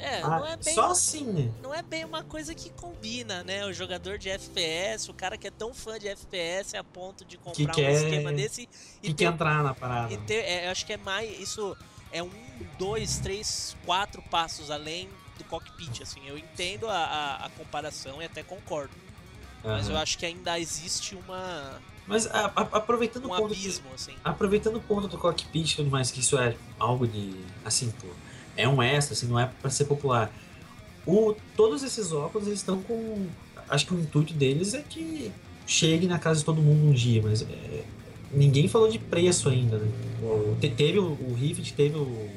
[0.00, 0.74] É, Ah, não é bem.
[0.74, 1.52] só assim, né?
[1.62, 3.64] Não é bem uma coisa que combina, né?
[3.66, 7.36] O jogador de FPS, o cara que é tão fã de FPS a ponto de
[7.36, 8.62] comprar um quer- esquema desse
[9.02, 10.12] e Que ter quer entrar na parada.
[10.12, 11.38] E ter, é, eu acho que é mais.
[11.38, 11.76] Isso
[12.10, 12.30] é um,
[12.78, 16.20] dois, três, quatro passos além do cockpit, assim.
[16.26, 18.94] Eu entendo a, a, a comparação e até concordo.
[19.62, 19.94] Mas Aham.
[19.96, 23.92] eu acho que ainda existe uma, Mas a- a- aproveitando um o ponto que- abismo,
[23.94, 24.14] assim.
[24.24, 27.38] aproveitando o ponto do cockpit e tudo mais, que isso é algo de.
[27.64, 28.06] Assim, pô,
[28.60, 30.30] é um extra, assim, não é pra ser popular.
[31.06, 33.26] O, todos esses óculos eles estão com.
[33.68, 35.30] Acho que o intuito deles é que
[35.66, 37.84] chegue na casa de todo mundo um dia, mas é,
[38.32, 39.88] ninguém falou de preço ainda, né?
[40.22, 42.28] O- te- teve o, o Rift, teve o,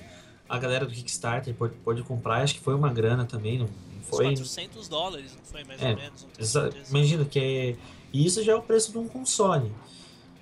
[0.48, 4.00] a galera do Kickstarter pode, pode comprar, acho que foi uma grana também, não não
[4.02, 4.26] Uns foi?
[4.36, 6.90] 400 dólares, não foi mais É, ou menos?
[6.90, 7.76] Imagina que é.
[8.14, 9.72] Isso já é o preço de um console.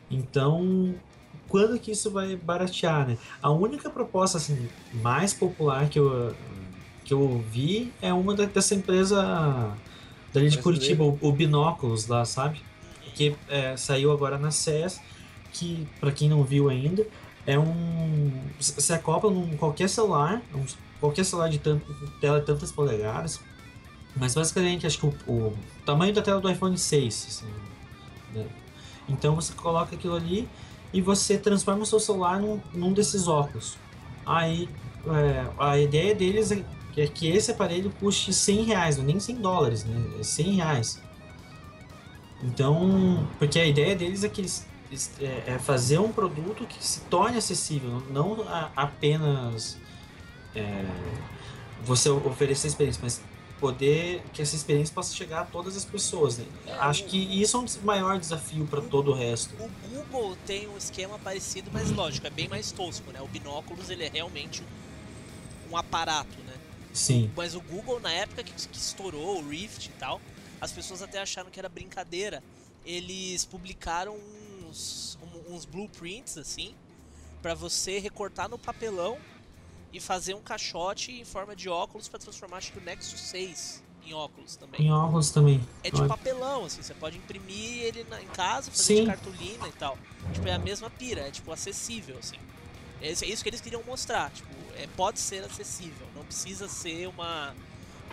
[0.10, 0.94] Então,
[1.52, 3.18] quando que isso vai baratear, né?
[3.42, 6.34] A única proposta assim, mais popular que eu,
[7.04, 9.76] que eu vi é uma da- dessa empresa
[10.34, 10.58] dali de.
[10.60, 12.62] Curitiba, o, o Binóculos lá, sabe?
[13.14, 15.02] Que é, saiu agora na CES,
[15.52, 17.06] que pra quem não viu ainda,
[17.46, 18.32] é um.
[18.58, 20.66] Você acopla num qualquer celular, um-
[21.02, 21.86] qualquer celular de tanto,
[22.22, 23.42] tela de tantas polegadas,
[24.16, 27.52] mas basicamente acho que o, o tamanho da tela do iPhone 6, assim,
[28.34, 28.46] né?
[29.10, 30.48] Então você coloca aquilo ali
[30.94, 33.78] e você transforma o seu celular num, num desses óculos.
[34.26, 34.70] Aí
[35.08, 39.08] é, a ideia deles é que, é que esse aparelho custe 100 reais, não é
[39.08, 40.20] nem 100 dólares, né?
[40.20, 41.02] É 100 reais.
[42.44, 44.68] Então, porque a ideia deles é que eles
[45.20, 49.78] é, é fazer um produto que se torne acessível, não apenas
[50.54, 50.86] é,
[51.84, 53.22] você oferecer experiência, mas
[53.62, 56.40] poder que essa experiência possa chegar a todas as pessoas.
[56.40, 56.46] Né?
[56.68, 59.54] É, Acho o- que isso é um maior desafio para todo o resto.
[59.64, 63.22] O Google tem um esquema parecido, mas lógico, é bem mais tosco, né?
[63.22, 64.64] O binóculos ele é realmente
[65.70, 66.54] um, um aparato, né?
[66.92, 70.20] Sim, Mas o Google, na época que, que estourou o Rift e tal,
[70.60, 72.44] as pessoas até acharam que era brincadeira.
[72.86, 74.18] Eles publicaram
[74.68, 75.18] uns,
[75.50, 76.74] uns blueprints, assim,
[77.42, 79.18] pra você recortar no papelão
[79.94, 83.84] e fazer um caixote em forma de óculos pra transformar, acho que o Nexus 6
[84.06, 84.82] em óculos também.
[84.82, 85.62] em óculos também.
[85.84, 89.02] É de papelão, assim, você pode imprimir ele na- em casa, fazer Sim.
[89.02, 89.98] de cartolina e tal.
[90.34, 92.38] Tipo, é a mesma pira, é tipo acessível, assim.
[93.02, 97.08] É isso, é que eles queriam mostrar, tipo, é, pode ser acessível, não precisa ser
[97.08, 97.56] uma,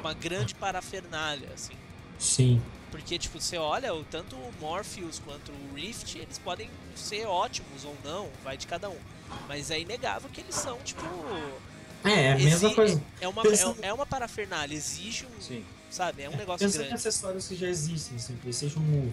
[0.01, 1.75] uma grande parafernália, assim.
[2.19, 2.61] Sim.
[2.91, 7.95] Porque, tipo, você olha, tanto o Morpheus quanto o Rift, eles podem ser ótimos ou
[8.03, 8.99] não, vai de cada um.
[9.47, 11.03] Mas é inegável que eles são, tipo.
[12.05, 13.03] É, é a mesma coisa.
[13.21, 15.41] É uma, Pensando- é, é uma parafernália, exige um.
[15.41, 15.65] Sim.
[15.91, 16.23] Sabe?
[16.23, 16.95] É um negócio Pensando em grande.
[17.09, 19.13] acessórios que já existem, assim, PlayStation Move.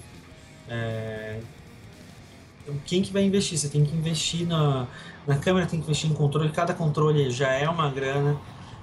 [0.67, 1.39] É...
[2.85, 3.57] Quem que vai investir?
[3.57, 4.87] Você tem que investir na,
[5.27, 6.51] na câmera, tem que investir em controle.
[6.51, 8.39] Cada controle já é uma grana.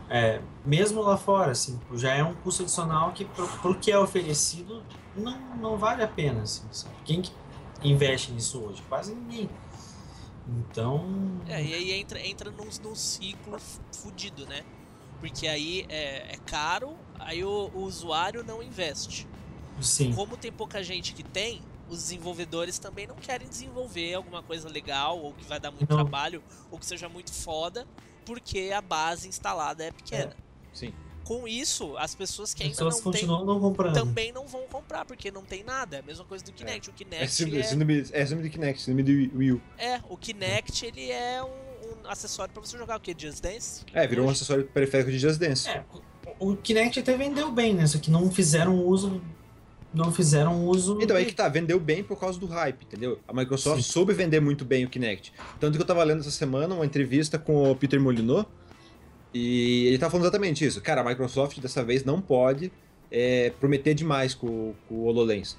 [0.09, 3.99] É, mesmo lá fora, assim, já é um custo adicional que pro, pro que é
[3.99, 4.83] oferecido
[5.17, 6.63] não, não vale a pena, assim?
[7.05, 7.33] Quem que
[7.83, 8.83] investe nisso hoje?
[8.89, 9.49] Quase ninguém.
[10.59, 11.41] Então.
[11.47, 13.59] É, e aí entra, entra num, num ciclo
[13.93, 14.65] fudido, né?
[15.21, 19.27] Porque aí é, é caro, aí o, o usuário não investe.
[19.81, 20.13] Sim.
[20.15, 25.19] Como tem pouca gente que tem, os desenvolvedores também não querem desenvolver alguma coisa legal,
[25.19, 25.97] ou que vai dar muito Não.
[26.03, 27.87] trabalho, ou que seja muito foda,
[28.25, 30.35] porque a base instalada é pequena.
[30.73, 30.93] Sim.
[31.25, 33.95] Com isso, as pessoas que As ainda pessoas não têm continuam não comprando.
[33.95, 35.97] também não vão comprar, porque não tem nada.
[35.97, 36.91] É a mesma coisa do Kinect.
[36.91, 39.61] O É Kinect síndrome, é, síndrome, é síndrome de Kinect, síndrome de Wii U.
[39.79, 41.47] é, o Kinect ele é um,
[42.05, 43.15] um acessório pra você jogar o que?
[43.17, 43.85] Just Dance?
[43.95, 45.69] É, virou um acessório periférico de Just Dance.
[45.69, 47.87] É, o o Kinect até vendeu bem, né?
[47.87, 49.21] Só que não fizeram uso.
[49.95, 50.99] Não fizeram uso.
[51.03, 53.21] Então aí que tá, vendeu bem por causa do hype, entendeu?
[53.29, 53.93] A Microsoft Sim.
[53.93, 55.33] soube vender muito bem o Kinect.
[55.61, 58.47] Tanto que eu tava lendo essa semana uma entrevista com o Peter Molyneux,
[59.35, 60.81] e ele tava falando exatamente isso.
[60.81, 62.71] Cara, a Microsoft dessa vez não pode
[63.11, 65.57] é, prometer demais com, com o HoloLens,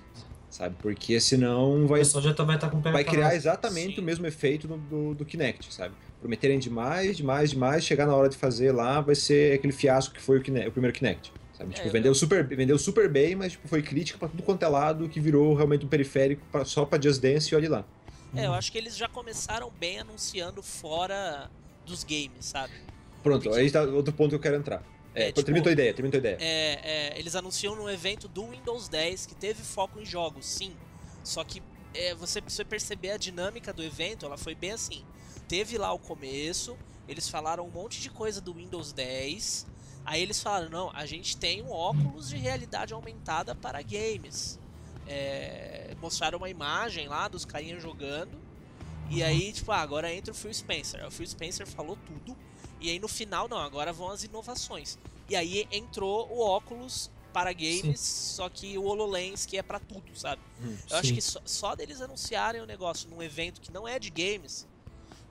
[0.49, 0.75] sabe?
[0.81, 3.95] Porque senão O vai, pessoal já tá- vai estar com o pé vai criar exatamente
[3.95, 4.01] Sim.
[4.01, 5.93] o mesmo efeito do, do, do Kinect, sabe?
[6.19, 10.21] Prometerem demais, demais, demais, chegar na hora de fazer lá, vai ser aquele fiasco que
[10.21, 11.31] foi o, Kinect, o primeiro Kinect.
[11.57, 11.73] Sabe?
[11.75, 14.67] Tipo, É, vendeu, super, vendeu super bem, mas tipo, foi crítica pra tudo quanto é
[14.67, 17.83] lado, que virou realmente um periférico pra- só pra Just Dance e olhe lá.
[18.35, 21.51] É, eu acho que eles já começaram bem anunciando fora
[21.85, 22.73] dos games, sabe?
[23.23, 24.83] Pronto, aí tá outro ponto que eu quero entrar.
[25.15, 26.37] É, tipo, termina tua ideia, termina tua ideia.
[26.39, 30.75] É, é, eles anunciam no evento do Windows 10 que teve foco em jogos, sim.
[31.23, 31.61] Só que
[31.93, 35.03] é, você precisa perceber a dinâmica do evento, ela foi bem assim.
[35.47, 36.75] Teve lá o começo,
[37.07, 39.67] eles falaram um monte de coisa do Windows 10.
[40.05, 44.59] Aí eles falaram, não, a gente tem um óculos de realidade aumentada para games.
[45.07, 48.41] É, mostraram uma imagem lá dos carinhas jogando.
[49.09, 51.05] E aí, tipo, ah, agora entra o Phil Spencer.
[51.05, 52.35] O Phil Spencer falou tudo.
[52.83, 54.99] E aí no final, não, agora vão as inovações.
[55.29, 60.15] E aí entrou o óculos para games, só que o HoloLens que é para tudo,
[60.15, 60.41] sabe?
[60.61, 61.15] Hum, Eu acho Sim.
[61.15, 64.67] que só, só deles anunciarem o negócio num evento que não é de games,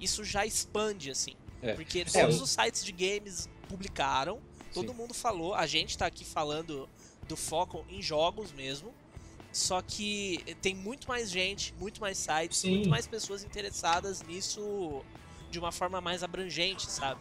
[0.01, 1.35] isso já expande, assim.
[1.62, 1.75] É.
[1.75, 4.41] Porque É, todos os sites de games publicaram,
[4.75, 4.97] todo Sim.
[4.97, 6.88] mundo falou, a gente tá aqui falando
[7.29, 8.93] do foco em jogos mesmo.
[9.53, 12.71] Só que tem muito mais gente, muito mais sites, Sim.
[12.71, 15.03] muito mais pessoas interessadas nisso
[15.51, 17.21] de uma forma mais abrangente, sabe?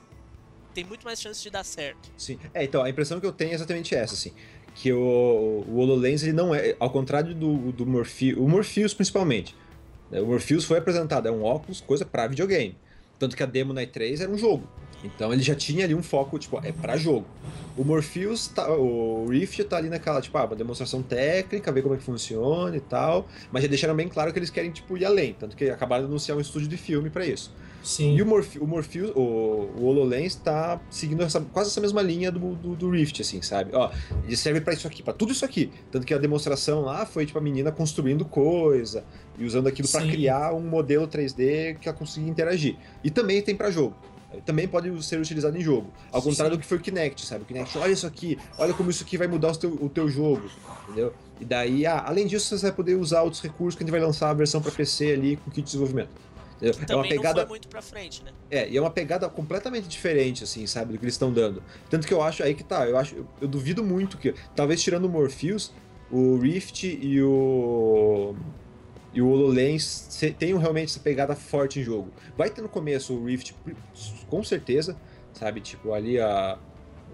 [0.73, 2.11] Tem muito mais chance de dar certo.
[2.17, 2.39] Sim.
[2.53, 4.31] É, então, a impressão que eu tenho é exatamente essa, assim.
[4.73, 9.55] Que o, o HoloLens, ele não é, ao contrário do, do Morpheus, o Morpheus principalmente.
[10.09, 12.77] né, O Morpheus foi apresentado, é um óculos, coisa pra videogame.
[13.19, 14.67] Tanto que a demo na E3 era um jogo.
[15.03, 17.25] Então ele já tinha ali um foco, tipo, é pra jogo.
[17.75, 21.95] O Morpheus, tá, o Rift tá ali naquela, tipo, ah, uma demonstração técnica, ver como
[21.95, 23.27] é que funciona e tal.
[23.51, 25.33] Mas já deixaram bem claro que eles querem, tipo, ir além.
[25.33, 27.51] Tanto que acabaram de anunciar um estúdio de filme pra isso.
[27.83, 28.15] Sim.
[28.15, 32.31] E o, Morphe o Morpheus, o, o HoloLens tá seguindo essa- quase essa mesma linha
[32.31, 33.71] do, do, do Rift, assim, sabe?
[33.73, 33.89] Ó,
[34.25, 35.71] ele serve pra isso aqui, pra tudo isso aqui.
[35.91, 39.03] Tanto que a demonstração lá foi, tipo, a menina construindo coisa
[39.37, 40.09] e usando aquilo pra Sim.
[40.09, 42.75] criar um modelo 3D que ela conseguia interagir.
[43.03, 43.95] E também tem pra jogo.
[44.45, 45.91] Também pode ser utilizado em jogo.
[46.09, 46.29] Ao Sim.
[46.29, 47.43] contrário do que foi o Kinect, sabe?
[47.43, 50.07] O Kinect, olha isso aqui, olha como isso aqui vai mudar o teu, o teu
[50.07, 50.43] jogo,
[50.85, 51.13] entendeu?
[51.39, 53.99] E daí, ah, além disso, você vai poder usar outros recursos que a gente vai
[53.99, 56.09] lançar a versão pra PC ali com kit de desenvolvimento.
[56.61, 58.31] É uma pegada não foi muito pra frente, né?
[58.49, 61.63] é, e é uma pegada completamente diferente, assim, sabe, do que eles estão dando.
[61.89, 64.81] Tanto que eu acho, aí que tá, eu acho, eu, eu duvido muito que, talvez
[64.81, 65.73] tirando o Morpheus,
[66.11, 68.35] o Rift e o.
[69.13, 70.07] E o HoloLens
[70.39, 72.09] tenham realmente essa pegada forte em jogo.
[72.37, 73.53] Vai ter no começo o Rift,
[74.29, 74.95] com certeza,
[75.33, 75.59] sabe?
[75.61, 76.57] Tipo, ali a.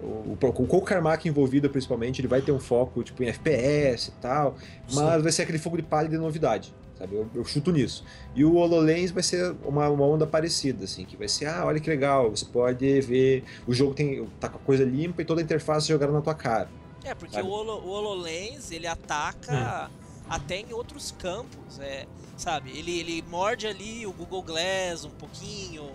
[0.00, 4.12] O, com o Carmack envolvido, principalmente, ele vai ter um foco tipo, em FPS e
[4.20, 4.56] tal,
[4.92, 5.22] mas Sim.
[5.22, 7.14] vai ser aquele fogo de palha de novidade, sabe?
[7.14, 8.04] Eu, eu chuto nisso.
[8.34, 11.80] E o HoloLens vai ser uma, uma onda parecida, assim, que vai ser, ah, olha
[11.80, 15.40] que legal, você pode ver, o jogo tem, tá com a coisa limpa e toda
[15.40, 16.68] a interface jogada na tua cara.
[17.04, 17.48] É, porque Sabe?
[17.48, 19.90] o, Holo, o HoloLens, ele ataca
[20.28, 22.06] até em outros campos, é,
[22.36, 22.76] sabe?
[22.76, 25.90] Ele, ele morde ali o Google Glass um pouquinho,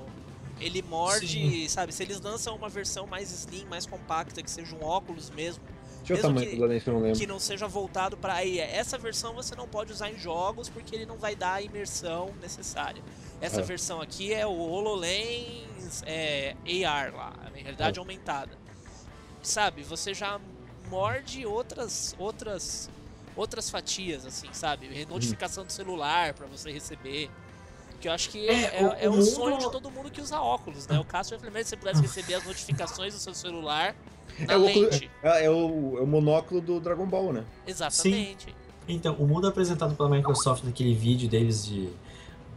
[0.60, 1.68] ele morde, Sim.
[1.68, 1.94] sabe?
[1.94, 5.62] Se eles lançam uma versão mais slim, mais compacta, que seja um óculos mesmo,
[6.06, 7.20] Deixa Mesmo tamanho que- do HoloLens que eu não lembro.
[7.20, 10.94] que não seja voltado para aí, essa versão você não pode usar em jogos porque
[10.96, 13.02] ele não vai dar a imersão necessária.
[13.40, 13.64] Essa É.
[13.64, 18.02] versão aqui é o HoloLens é, AR lá, a realidade É.
[18.02, 18.58] aumentada.
[19.42, 20.40] Sabe, você já
[20.90, 22.90] morde outras outras
[23.36, 25.06] outras fatias assim, sabe?
[25.06, 27.30] Notificação do celular para você receber.
[28.00, 30.12] Que eu acho que é, É, o- é o o mundo- sonho de todo mundo
[30.12, 31.00] que usa óculos, né?
[31.00, 33.96] O Cássio primeiro se você pudesse receber as notificações do seu celular na
[34.48, 37.44] É o, óculos- é, é o, é o monóculo do Dragon Ball, né?
[37.68, 38.54] Exatamente.
[38.88, 41.90] Então, o mundo apresentado pela Microsoft naquele vídeo deles de,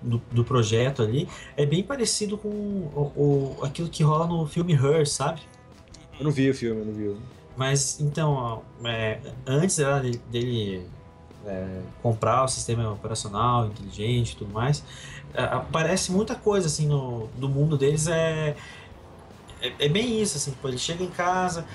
[0.02, 3.12] do, do projeto ali é bem parecido com o,
[3.60, 5.40] o- aquilo que rola no filme Her, sabe?
[6.18, 7.08] Eu não vi o filme, eu não vi.
[7.08, 7.18] o-
[7.56, 10.86] Mas então, é, antes era de- dele
[11.46, 14.82] é, comprar o sistema operacional inteligente e tudo mais,
[15.32, 18.08] é, aparece muita coisa assim no, no mundo deles.
[18.08, 18.56] É,
[19.66, 21.66] é, é bem isso, assim, tipo, ele chega em casa,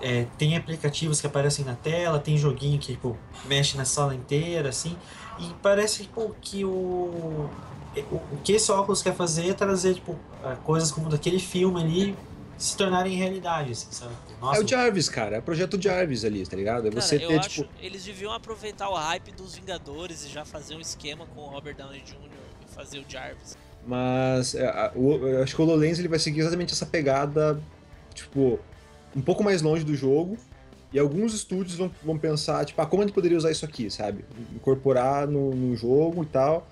[0.00, 4.68] é, tem aplicativos que aparecem na tela, tem joguinho que tipo, mexe na sala inteira,
[4.68, 4.96] assim,
[5.38, 10.16] e parece tipo, que o, o, o que esse óculos quer fazer é trazer tipo,
[10.64, 12.16] coisas como daquele filme ali
[12.58, 14.12] se tornarem realidade, assim, sabe?
[14.40, 15.36] Nossa, é o Jarvis, cara.
[15.36, 16.88] É o projeto Jarvis ali, tá ligado?
[16.88, 17.70] É cara, você eu ter, acho, tipo.
[17.80, 21.76] Eles deviam aproveitar o hype dos Vingadores e já fazer um esquema com o Robert
[21.76, 22.16] Downey Jr.
[22.66, 23.56] e fazer o Jarvis.
[23.88, 27.58] Mas é, eu acho que o HoloLens ele vai seguir exatamente essa pegada,
[28.12, 28.60] tipo,
[29.16, 30.36] um pouco mais longe do jogo.
[30.92, 33.90] E alguns estúdios vão, vão pensar, tipo, ah, como a gente poderia usar isso aqui,
[33.90, 34.24] sabe?
[34.54, 36.66] Incorporar no, no jogo e tal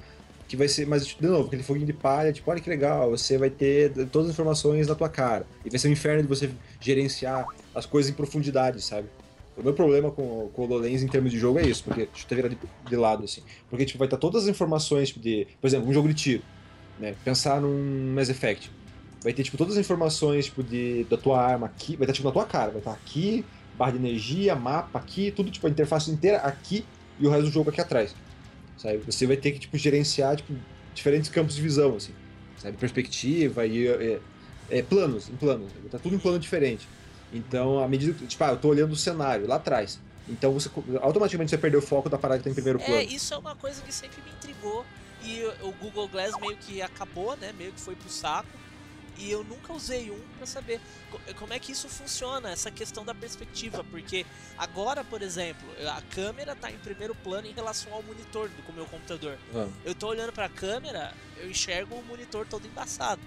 [0.49, 3.37] que vai ser, mas de novo, aquele foguinho de palha, tipo, olha que legal, você
[3.37, 5.45] vai ter todas as informações na tua cara.
[5.65, 6.51] E vai ser um inferno de você
[6.81, 9.09] gerenciar as coisas em profundidade, sabe?
[9.57, 12.23] O meu problema com, com o HoloLens em termos de jogo é isso, porque, deixa
[12.23, 15.19] eu até virar de, de lado, assim, porque, tipo, vai estar todas as informações tipo,
[15.19, 16.43] de, por exemplo, um jogo de tiro,
[16.99, 18.71] né, pensar num Mass Effect,
[19.23, 22.27] vai ter, tipo, todas as informações, tipo, de, da tua arma aqui, vai estar, tipo,
[22.27, 23.45] na tua cara, vai estar aqui,
[23.77, 26.85] barra de energia, mapa aqui, tudo, tipo, a interface inteira aqui
[27.19, 28.15] e o resto do jogo aqui atrás
[28.79, 28.99] sabe?
[28.99, 30.53] Você vai ter que, tipo, gerenciar, tipo,
[30.95, 32.13] diferentes campos de visão, assim,
[32.59, 32.77] sabe?
[32.77, 34.21] Perspectiva e é,
[34.71, 36.89] é, planos, em planos, tá tudo em plano diferente.
[37.33, 40.71] Então, à medida que, tipo, ah, eu tô olhando o cenário lá atrás, então você
[41.01, 42.95] automaticamente você perdeu o foco da parada que tá em primeiro plano.
[42.95, 44.85] É, isso é uma coisa que sempre me intrigou
[45.27, 47.53] e o Google Glass meio que acabou, né?
[47.53, 48.49] Meio que foi pro saco
[49.19, 50.81] e eu nunca usei um para saber
[51.39, 54.27] como é que isso funciona, essa questão da perspectiva, porque
[54.59, 58.85] agora, por exemplo, a câmera tá em primeiro plano em relação ao monitor do meu
[58.87, 59.39] computador.
[59.55, 59.69] Ah.
[59.85, 63.23] Eu tô olhando para a câmera, eu enxergo o monitor todo embaçado.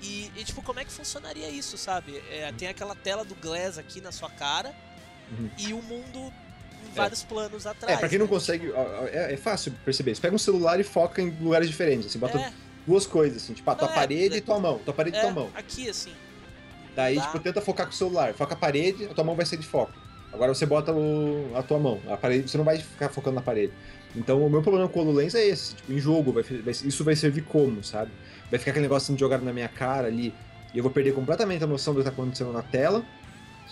[0.00, 2.22] E, e, tipo, como é que funcionaria isso, sabe?
[2.30, 4.74] É, tem aquela tela do Glass aqui na sua cara
[5.30, 5.50] uhum.
[5.58, 6.32] e o mundo.
[6.96, 7.94] Vários planos atrás.
[7.94, 8.30] É, pra quem não né?
[8.30, 8.72] consegue.
[9.12, 10.14] É, é, fácil perceber.
[10.14, 12.06] Você pega um celular e foca em lugares diferentes.
[12.06, 12.52] Assim, bota é
[12.86, 14.78] duas coisas, assim, tipo, a tua é, parede é, e tua mão.
[14.78, 15.50] Tua parede e tua é, mão.
[15.54, 16.12] Aqui, assim.
[16.94, 18.32] Daí, tipo, tenta focar com o celular.
[18.32, 19.92] Foca a parede, a tua mão vai ser de foco.
[20.32, 22.00] Agora você bota o, a tua mão.
[22.08, 23.72] A parede, você não vai ficar focando na parede.
[24.14, 25.74] Então, o meu problema com o HoloLens é esse.
[25.74, 28.10] Tipo, em jogo, vai, vai, isso vai servir como, sabe?
[28.50, 30.32] Vai ficar aquele negócio de jogado na minha cara ali.
[30.72, 33.04] E eu vou perder completamente a noção do que tá acontecendo na tela,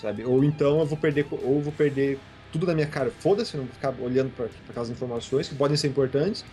[0.00, 0.24] sabe?
[0.24, 2.18] Ou então eu vou perder, ou vou perder
[2.54, 3.10] tudo na minha cara.
[3.10, 6.44] Foda-se, não vou ficar olhando para aquelas informações que podem ser importantes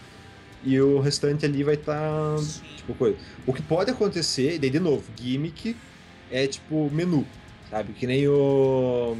[0.63, 1.93] e o restante ali vai estar.
[1.93, 2.43] Tá,
[2.75, 3.15] tipo, coisa.
[3.45, 5.77] O que pode acontecer, e daí de novo, gimmick
[6.31, 7.25] é tipo menu,
[7.69, 7.93] sabe?
[7.93, 9.15] Que nem o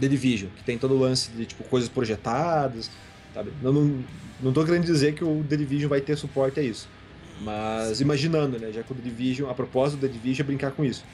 [0.00, 2.90] The Division, que tem todo o lance de tipo coisas projetadas,
[3.34, 3.52] sabe?
[3.60, 4.04] Não, não,
[4.40, 6.88] não tô querendo dizer que o The Division vai ter suporte a isso.
[7.42, 8.72] Mas imaginando, né?
[8.72, 11.04] Já que o The Division, a propósito do The Division é brincar com isso.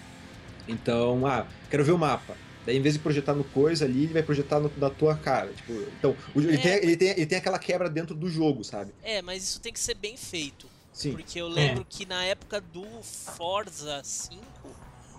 [0.68, 2.36] Então, ah, quero ver o mapa.
[2.66, 5.52] Daí, em vez de projetar no coisa ali, ele vai projetar no, na tua cara.
[5.52, 6.44] Tipo, então, o, é.
[6.44, 8.92] ele, tem, ele, tem, ele tem aquela quebra dentro do jogo, sabe?
[9.02, 10.68] É, mas isso tem que ser bem feito.
[10.92, 11.12] Sim.
[11.12, 11.86] Porque eu lembro é.
[11.88, 14.42] que na época do Forza 5,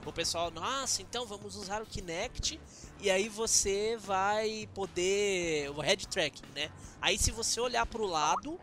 [0.05, 2.59] o pessoal, nossa, então vamos usar o Kinect
[2.99, 5.69] e aí você vai poder.
[5.71, 6.69] O head tracking, né?
[7.01, 8.59] Aí se você olhar pro lado,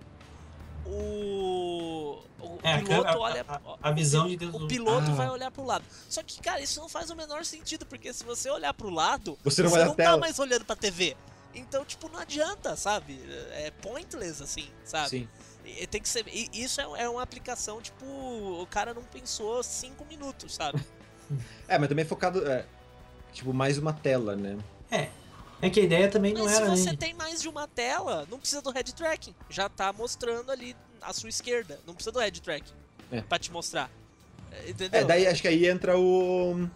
[0.89, 3.45] o, o é, piloto a, olha.
[3.47, 5.15] A, a, visão de dentro O piloto ah.
[5.15, 5.85] vai olhar pro lado.
[6.09, 9.39] Só que, cara, isso não faz o menor sentido, porque se você olhar pro lado,
[9.45, 11.17] você não, você não tá mais olhando pra TV.
[11.55, 13.21] Então, tipo, não adianta, sabe?
[13.53, 15.11] É pointless, assim, sabe?
[15.11, 15.29] Sim.
[15.65, 16.27] E, tem que ser.
[16.29, 20.81] E isso é, é uma aplicação, tipo, o cara não pensou cinco minutos, sabe?
[21.69, 22.47] é, mas também é focado.
[22.47, 22.65] É,
[23.33, 24.57] tipo, mais uma tela, né?
[24.91, 25.09] É,
[25.61, 26.65] é que a ideia também Mas não era.
[26.65, 26.97] se você nem...
[26.97, 29.35] tem mais de uma tela, não precisa do head tracking.
[29.51, 31.81] Já tá mostrando ali à sua esquerda.
[31.87, 32.75] Não precisa do head tracking
[33.11, 33.21] é.
[33.23, 33.91] pra te mostrar.
[34.53, 35.01] É, entendeu?
[35.01, 36.69] É, daí acho que aí entra o,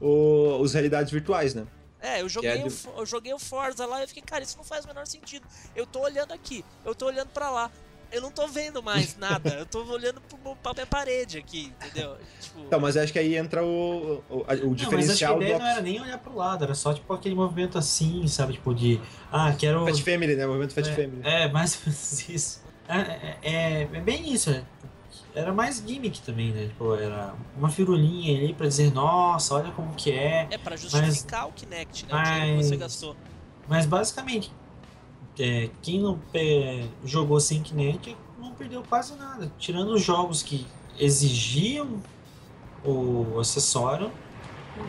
[0.00, 1.66] o os realidades virtuais, né?
[2.00, 4.56] É, eu joguei, é o, eu joguei o Forza lá e eu fiquei, cara, isso
[4.56, 5.46] não faz o menor sentido.
[5.74, 7.70] Eu tô olhando aqui, eu tô olhando para lá
[8.12, 9.50] eu não tô vendo mais nada.
[9.50, 12.16] eu tô olhando pro, pra minha parede aqui, entendeu?
[12.40, 12.60] Tipo...
[12.60, 15.62] Então, mas acho que aí entra o, o, o não, diferencial mas a ideia do...
[15.62, 18.54] não era nem olhar pro lado, era só tipo aquele movimento assim, sabe?
[18.54, 19.00] Tipo de.
[19.30, 19.84] Ah, quero.
[19.86, 20.46] Fat Family, né?
[20.46, 21.20] Movimento Fat é, Family.
[21.24, 21.80] É, mais
[22.28, 22.62] isso.
[22.88, 24.62] É, é, é, é bem isso, é.
[25.34, 26.66] Era mais gimmick também, né?
[26.66, 30.46] Tipo, era uma firulinha ali pra dizer, nossa, olha como que é.
[30.50, 32.12] É pra justificar mas, o Kinect, né?
[32.12, 33.16] Mas, o dinheiro que você gastou.
[33.66, 34.52] Mas basicamente,
[35.38, 39.50] é, quem não é, jogou sem Kinect não perdeu quase nada.
[39.58, 40.66] Tirando os jogos que
[40.98, 42.02] exigiam
[42.84, 44.10] o acessório.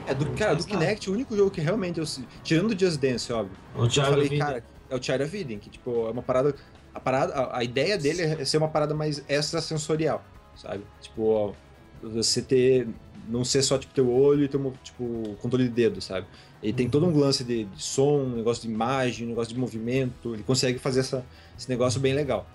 [0.07, 2.05] É, do, cara, do Kinect, o único jogo que realmente eu.
[2.43, 3.55] Tirando o Just Dance, óbvio.
[3.75, 4.45] O eu falei, Vida.
[4.45, 6.55] cara, é o of Eden, que tipo, é uma parada.
[6.93, 10.23] A, parada, a, a ideia dele é ser uma parada mais extrasensorial,
[10.55, 10.83] sabe?
[11.01, 11.53] Tipo, ó,
[12.01, 12.87] você ter
[13.27, 16.27] não ser só tipo teu olho e teu tipo controle de dedo, sabe?
[16.63, 19.59] Ele tem todo um lance de, de som, um negócio de imagem, um negócio de
[19.59, 21.25] movimento, ele consegue fazer essa,
[21.57, 22.47] esse negócio bem legal.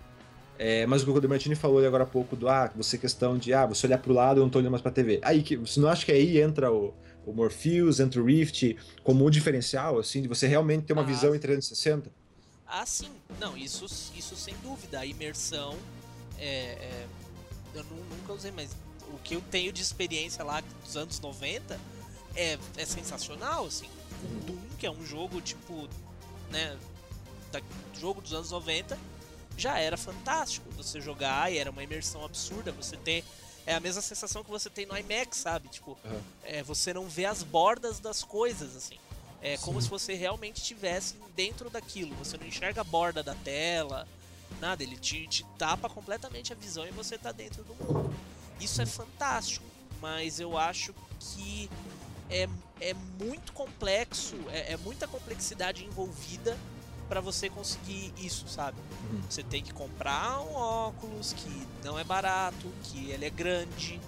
[0.58, 3.38] É, mas o que o Demartini falou ali agora há pouco do ah, você questão
[3.38, 5.20] de ah, você olhar pro lado, eu não tô olhando mais pra TV.
[5.22, 6.92] Aí que você não acha que aí entra o,
[7.24, 11.04] o Morpheus, entra o Rift como um diferencial assim de você realmente ter uma Ah,
[11.04, 12.10] visão em 360?
[12.66, 13.08] Ah, sim.
[13.38, 13.84] Não, isso,
[14.16, 14.98] isso sem dúvida.
[15.00, 15.76] A imersão
[16.38, 17.06] é, é-
[17.74, 18.70] eu nu- nunca usei, mas
[19.14, 21.78] o que eu tenho de experiência lá dos anos 90
[22.34, 23.86] é, é sensacional, assim.
[24.22, 25.88] O Doom, que é um jogo tipo,
[26.50, 26.76] né,
[27.52, 27.60] da,
[27.98, 28.98] jogo dos anos 90,
[29.56, 32.72] já era fantástico você jogar e era uma imersão absurda.
[32.72, 33.24] Você tem
[33.68, 35.68] é a mesma sensação que você tem no IMAX, sabe?
[35.68, 36.22] Tipo, Aham.
[36.42, 38.96] é, você não vê as bordas das coisas, assim.
[39.42, 39.84] É como Sim.
[39.84, 42.14] se você realmente estivesse dentro daquilo.
[42.16, 44.08] Você não enxerga a borda da tela,
[44.58, 44.82] nada.
[44.82, 48.10] Ele te, te tapa completamente a visão e você tá dentro do mundo.
[48.58, 49.66] Isso é fantástico,
[50.00, 51.68] mas eu acho que
[52.30, 52.48] é,
[52.80, 56.56] é muito complexo, é, é muita complexidade envolvida
[57.08, 58.76] para você conseguir isso, sabe?
[59.10, 59.22] Uhum.
[59.28, 63.98] Você tem que comprar um óculos que não é barato, que ele é grande,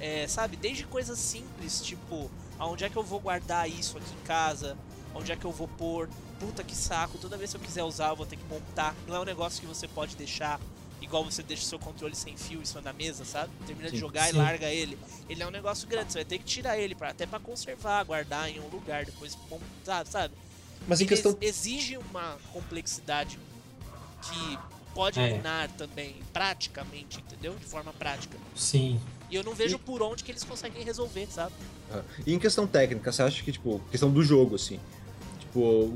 [0.00, 0.56] é, sabe?
[0.56, 4.76] Desde coisas simples, tipo, aonde é que eu vou guardar isso aqui em casa?
[5.14, 6.08] Onde é que eu vou pôr?
[6.40, 8.94] Puta que saco, toda vez que eu quiser usar eu vou ter que montar.
[9.06, 10.60] Não é um negócio que você pode deixar
[11.00, 13.50] igual você deixa o seu controle sem fio isso na mesa, sabe?
[13.66, 14.00] Termina de Sim.
[14.00, 14.30] jogar Sim.
[14.30, 14.98] e larga ele.
[15.28, 18.48] Ele é um negócio grande, você vai ter que tirar ele até pra conservar, guardar
[18.48, 20.34] em um lugar, depois montar, sabe?
[20.86, 23.38] Mas em Ele questão ex- exige uma complexidade
[24.22, 24.58] que
[24.94, 25.32] pode É.
[25.36, 27.54] minar também, praticamente, entendeu?
[27.54, 28.36] De forma prática.
[28.56, 29.00] Sim.
[29.30, 31.52] E eu não vejo E- por onde que eles conseguem resolver, sabe?
[31.90, 34.80] Ah, E em questão técnica, você acha que, tipo, questão do jogo, assim,
[35.38, 35.94] tipo,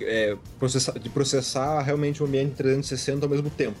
[0.00, 3.78] é, processar, de processar realmente o ambiente 360 ao mesmo tempo,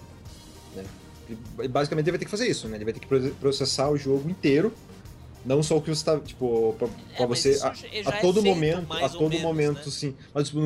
[1.70, 2.76] basicamente ele vai ter que fazer isso, né?
[2.76, 4.72] Ele vai ter que pro- processar o jogo inteiro,
[5.44, 8.54] não só o que você tá, tipo, pra, É, você, a, a é todo feito,
[8.54, 9.90] momento, a todo menos, momento, né?
[9.92, 10.14] sim.
[10.32, 10.60] Mas, tipo,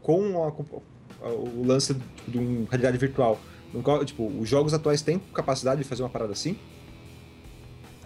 [0.00, 1.94] com a- o lance
[2.28, 3.40] de uma realidade virtual,
[3.82, 6.56] qual, tipo, os jogos atuais têm capacidade de fazer uma parada assim?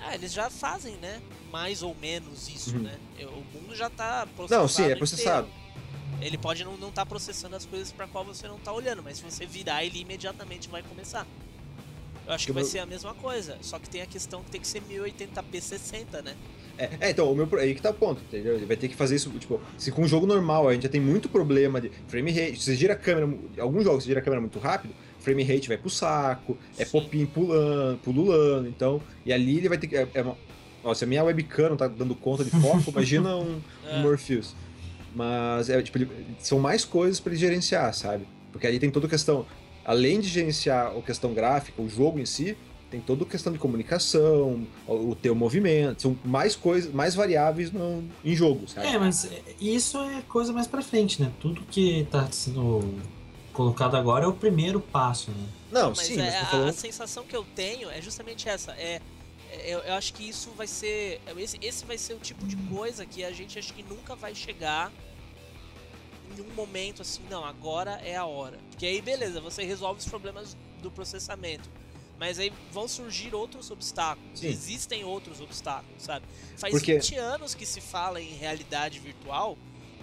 [0.01, 1.21] Ah, eles já fazem, né?
[1.53, 2.83] Mais ou menos isso, Uhum.
[2.83, 2.97] né?
[3.21, 4.63] O mundo já tá processado.
[4.63, 5.49] Não, sim, é processado.
[5.49, 5.69] inteiro.
[6.21, 9.19] Ele pode não estar tá processando as coisas pra qual você não tá olhando, mas
[9.19, 11.27] se você virar, ele imediatamente vai começar.
[12.29, 14.61] Eu acho que vai ser a mesma coisa, só que tem a questão que tem
[14.61, 16.35] que ser 1080p 60, né?
[16.77, 18.55] É, é, então, o meu, aí que tá o ponto, entendeu?
[18.55, 20.91] Ele vai ter que fazer isso, tipo, se com um jogo normal a gente já
[20.91, 24.21] tem muito problema de frame rate, se você gira a câmera, alguns jogos você gira
[24.21, 26.91] a câmera muito rápido, frame rate vai pro saco, é Sim.
[26.93, 30.37] popinho pulando, pululando, então, e ali ele vai ter que, é, é uma,
[30.85, 34.03] ó, se a minha webcam não tá dando conta de foco, imagina um, um É.
[34.03, 34.55] Morpheus.
[35.15, 38.29] Mas, é, tipo, ele- são mais coisas pra ele gerenciar, sabe?
[38.53, 39.47] Porque ali tem toda a questão,
[39.89, 42.55] além de gerenciar a questão gráfica, o jogo em si,
[42.91, 48.05] tem toda a questão de comunicação, o, teu movimento, são mais coisas, mais variáveis no,
[48.23, 48.87] em jogo, sabe?
[48.87, 51.33] É, mas isso é coisa mais pra frente, né?
[51.41, 52.99] Tudo que tá sendo
[53.51, 55.49] colocado agora é o primeiro passo, né?
[55.73, 56.73] Não, Mas sim, é, mas tô a, a falando.
[56.73, 58.73] sensação que eu tenho é justamente essa.
[58.73, 59.01] É,
[59.51, 61.21] é- eu, eu acho que isso vai ser.
[61.37, 64.35] Esse, esse vai ser o tipo de coisa que a gente acho que nunca vai
[64.35, 64.93] chegar
[66.37, 68.59] em um momento assim, não, agora é a hora.
[68.71, 71.69] Porque aí, beleza, você resolve os problemas do processamento.
[72.19, 74.41] Mas aí vão surgir outros obstáculos.
[74.41, 74.49] Sim.
[74.49, 76.27] Existem outros obstáculos, sabe?
[76.57, 79.57] Faz Porque- 20 anos que se fala em realidade virtual.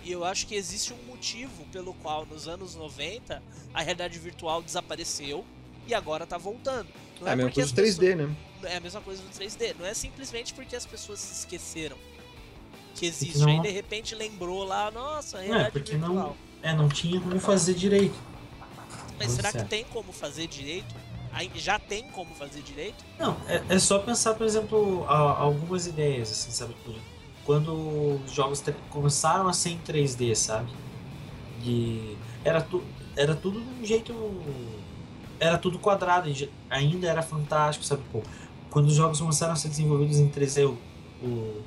[0.03, 3.41] E eu acho que existe um motivo pelo qual nos anos 90
[3.73, 5.43] a realidade virtual desapareceu
[5.87, 6.87] e agora tá voltando.
[7.19, 8.23] Não É a mesma porque coisa do 3D, né?
[8.25, 9.73] pessoas- É a mesma coisa do 3D.
[9.77, 11.97] Não é simplesmente porque as pessoas se esqueceram
[12.95, 13.37] que existe.
[13.39, 16.13] não- Aí de repente lembrou lá, nossa, realidade porque virtual.
[16.13, 18.15] não- É, não tinha como fazer direito.
[19.19, 19.69] Mas será que Certo.
[19.69, 20.95] tem como fazer direito?
[21.55, 23.03] Já tem como fazer direito?
[23.19, 26.73] Não, é, é só pensar, por exemplo, a- algumas ideias, assim, sabe?
[27.45, 30.69] Quando os jogos começaram a ser em 3D, sabe?
[31.63, 32.81] E era, tu,
[33.15, 34.13] era tudo de um jeito.
[35.39, 36.31] Era tudo quadrado,
[36.69, 38.01] ainda era fantástico, sabe?
[38.11, 38.23] Pô,
[38.69, 40.77] quando os jogos começaram a ser desenvolvidos em 3D, o,
[41.21, 41.61] o-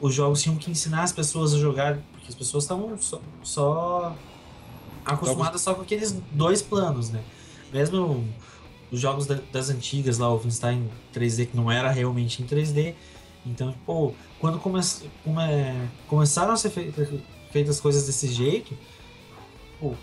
[0.00, 4.16] os jogos tinham que ensinar as pessoas a jogar, porque as pessoas estavam só, só
[5.04, 7.22] acostumadas só com aqueles dois planos, né?
[7.72, 8.24] Mesmo
[8.90, 12.94] os jogos da- das antigas lá, o Wolfenstein 3D, que não era realmente em 3D.
[13.46, 14.80] Então, pô, quando come,
[15.22, 17.08] come- começaram a ser feitas,
[17.50, 18.76] feitas coisas desse jeito,
[19.80, 19.94] pô,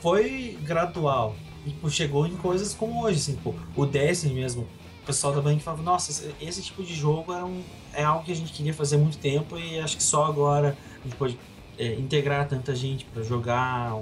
[0.00, 1.34] foi gradual.
[1.66, 4.68] E pô, chegou em coisas como hoje, assim, pô, o Destiny mesmo.
[5.04, 8.32] O pessoal da Bank falava, nossa, esse, tipo de jogo era um, é algo que
[8.32, 11.38] a gente queria fazer há muito tempo e acho que só agora a gente pode
[11.78, 14.00] é, integrar tanta gente para jogar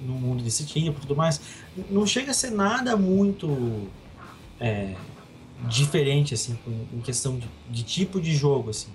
[0.00, 1.40] num mundo desse tipo e tudo mais.
[1.90, 3.88] Não chega a ser nada muito
[4.60, 4.94] é,
[5.62, 6.56] diferente, assim,
[6.92, 8.92] em questão de, de tipo de jogo, assim.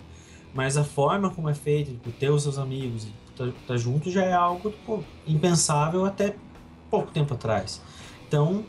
[0.54, 4.10] Mas a forma como é feito, tipo, ter os seus amigos e tá, tá junto
[4.10, 6.38] já é algo tipo, impensável até
[6.89, 7.82] pouco tempo atrás.
[8.26, 8.64] Então,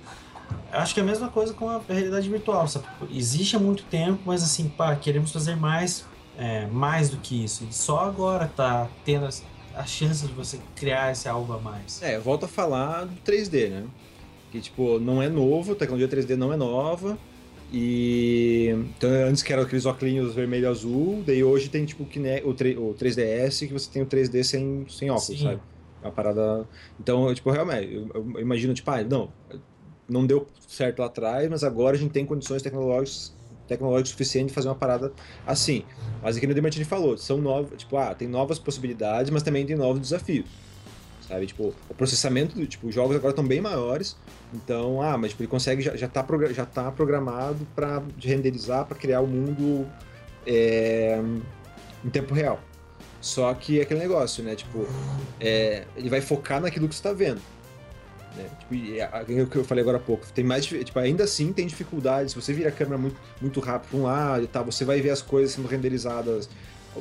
[0.73, 2.87] acho que é a mesma coisa com a realidade virtual, sabe?
[3.11, 6.05] Existe há muito tempo, mas assim, pá, queremos fazer mais,
[6.37, 7.65] é, mais do que isso.
[7.65, 9.29] E só agora tá tendo
[9.75, 12.01] a chance de você criar esse algo a mais.
[12.03, 13.85] É, volta a falar do 3D, né?
[14.51, 17.19] Que, tipo, não é novo, a tecnologia 3D não é nova.
[17.73, 18.69] E.
[18.97, 22.43] Então, antes que eram aqueles óculos vermelho e azul, daí hoje tem, tipo, o, Kine-
[22.45, 25.43] o, 3- o 3DS, que você tem o 3D sem, sem óculos, Sim.
[25.43, 25.61] sabe?
[26.01, 26.69] É uma parada.
[27.01, 29.33] Então, eu, tipo, realmente, eu, eu imagino, tipo, ah, não,
[30.09, 33.33] não deu certo lá atrás, mas agora a gente tem condições tecnológicas
[33.67, 35.13] tecnológicas suficientes de fazer uma parada
[35.47, 35.85] assim.
[36.23, 39.77] Mas aqui no Demartini falou, são novas, tipo, ah, tem novas possibilidades, mas também tem
[39.77, 40.47] novos desafios.
[41.27, 44.15] Sabe, tipo, o processamento, tipo, os jogos agora estão bem maiores,
[44.53, 48.97] então, ah, mas tipo, ele consegue, já, já, tá, já tá programado para renderizar, para
[48.97, 49.87] criar o mundo
[50.47, 51.19] é,
[52.05, 52.61] em tempo real.
[53.23, 54.87] Só que é aquele negócio, né, tipo,
[55.41, 57.41] é, ele vai focar naquilo que você tá vendo.
[58.37, 58.49] Né?
[58.61, 61.67] Tipo, é o que eu falei agora há pouco, tem mais, tipo, ainda assim tem
[61.67, 65.01] dificuldades, se você vira a câmera muito, muito rápido para um lado tal, você vai
[65.01, 66.49] ver as coisas sendo renderizadas,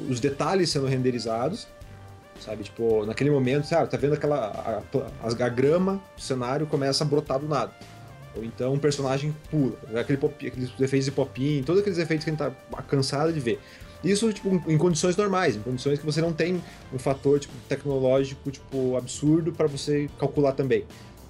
[0.09, 1.67] os detalhes sendo renderizados,
[2.39, 2.63] sabe?
[2.63, 4.37] Tipo, naquele momento, sabe, tá vendo aquela.
[4.37, 7.71] A, a, a grama do cenário começa a brotar do nada.
[8.35, 12.31] Ou então um personagem pula, aquele pop, aqueles efeitos de popinho, todos aqueles efeitos que
[12.31, 13.59] a gente tá cansado de ver.
[14.03, 16.61] Isso, tipo, em condições normais, em condições que você não tem
[16.91, 20.83] um fator tipo, tecnológico tipo, absurdo para você calcular também.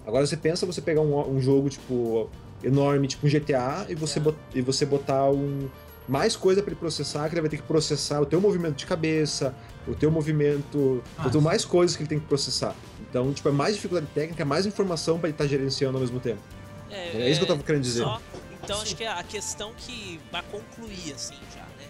[0.06, 2.30] Agora você pensa você pegar um, um jogo tipo
[2.64, 5.70] enorme, tipo um GTA, e você, bot, e você botar um,
[6.08, 8.86] mais coisa para ele processar, que ele vai ter que processar o teu movimento de
[8.86, 9.54] cabeça,
[9.88, 12.76] o teu movimento, Ah, tem mais coisas que ele tem que processar.
[13.10, 16.42] Então, tipo, é mais dificuldade técnica, mais informação para ele estar gerenciando ao mesmo tempo.
[16.90, 18.04] É, isso que eu tava querendo dizer.
[18.04, 18.22] Só,
[18.64, 21.90] então acho que a questão que vai concluir assim já, né?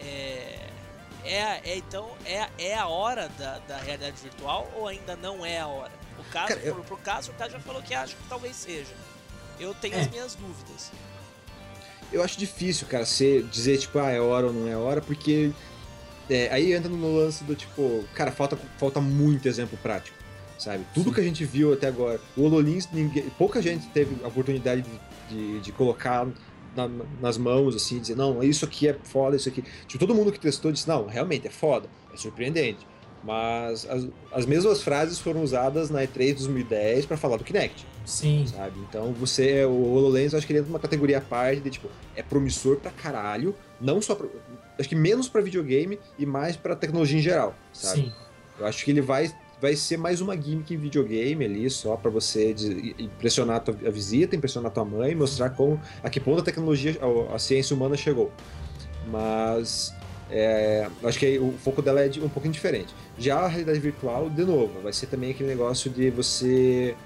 [0.00, 0.58] É,
[1.24, 5.60] é, é então é, é a hora da, da realidade virtual ou ainda não é
[5.60, 5.92] a hora?
[6.28, 8.56] O caso, Cara, eu- pro, pro caso, o cara já falou que acha que talvez
[8.56, 8.92] seja.
[9.58, 10.00] Eu tenho É.
[10.00, 10.90] as minhas dúvidas.
[12.12, 15.50] Eu acho difícil, cara, você dizer, tipo, ah, é hora ou não é hora, porque
[16.30, 20.16] é, aí entra no lance do tipo, cara, falta, falta muito exemplo prático,
[20.58, 20.84] sabe?
[20.94, 21.14] Tudo Sim.
[21.14, 25.00] que a gente viu até agora, o HoloLens, ninguém, pouca gente teve a oportunidade de,
[25.36, 26.26] de, de colocar
[26.76, 26.88] na-
[27.20, 29.62] nas mãos, assim, dizer, não, isso aqui é foda, isso aqui.
[29.86, 32.86] Tipo, todo mundo que testou disse, não, realmente é foda, é surpreendente.
[33.24, 38.46] Mas as, as mesmas frases foram usadas na E3 2010 para falar do Kinect Sim.
[38.46, 38.78] sabe?
[38.80, 41.88] Então você, o HoloLens, eu acho que ele entra numa categoria à parte de tipo,
[42.14, 44.26] é promissor pra caralho, não só pra,
[44.78, 48.02] acho que menos pra videogame e mais pra tecnologia em geral, sabe?
[48.02, 48.12] Sim.
[48.58, 52.10] Eu acho que ele vai vai ser mais uma gimmick em videogame ali, só pra
[52.10, 52.54] você
[52.98, 56.44] impressionar a, tua, a visita, impressionar a tua mãe, mostrar como a que ponto a
[56.44, 58.30] tecnologia, a, a ciência humana chegou.
[59.10, 59.94] Mas
[60.36, 62.92] é, acho que aí o foco dela é de- um pouquinho diferente.
[63.16, 66.96] Já a realidade virtual, de novo, vai ser também aquele negócio de você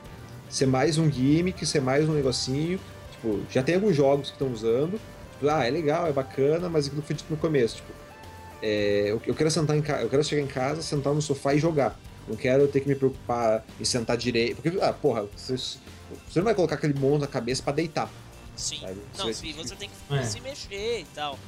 [0.48, 2.80] ser mais um gimmick, ser mais um negocinho.
[3.12, 4.98] Tipo, já tem alguns jogos que estão usando.
[5.34, 7.76] Tipo, ah, é legal, é bacana, mas aquilo foi dito no começo.
[7.76, 7.92] Tipo,
[8.62, 11.52] é, eu, eu quero sentar em casa, eu quero chegar em casa, sentar no sofá
[11.54, 11.98] e jogar.
[12.26, 14.62] Não quero ter que me preocupar em sentar direito.
[14.62, 15.78] Porque, ah, porra, você, você
[16.36, 18.10] não vai colocar aquele monstro na cabeça pra deitar.
[18.56, 18.80] Sim.
[18.80, 18.96] Sabe?
[19.18, 20.22] Não, Você- sim, você tem que É.
[20.24, 21.38] se mexer e tal.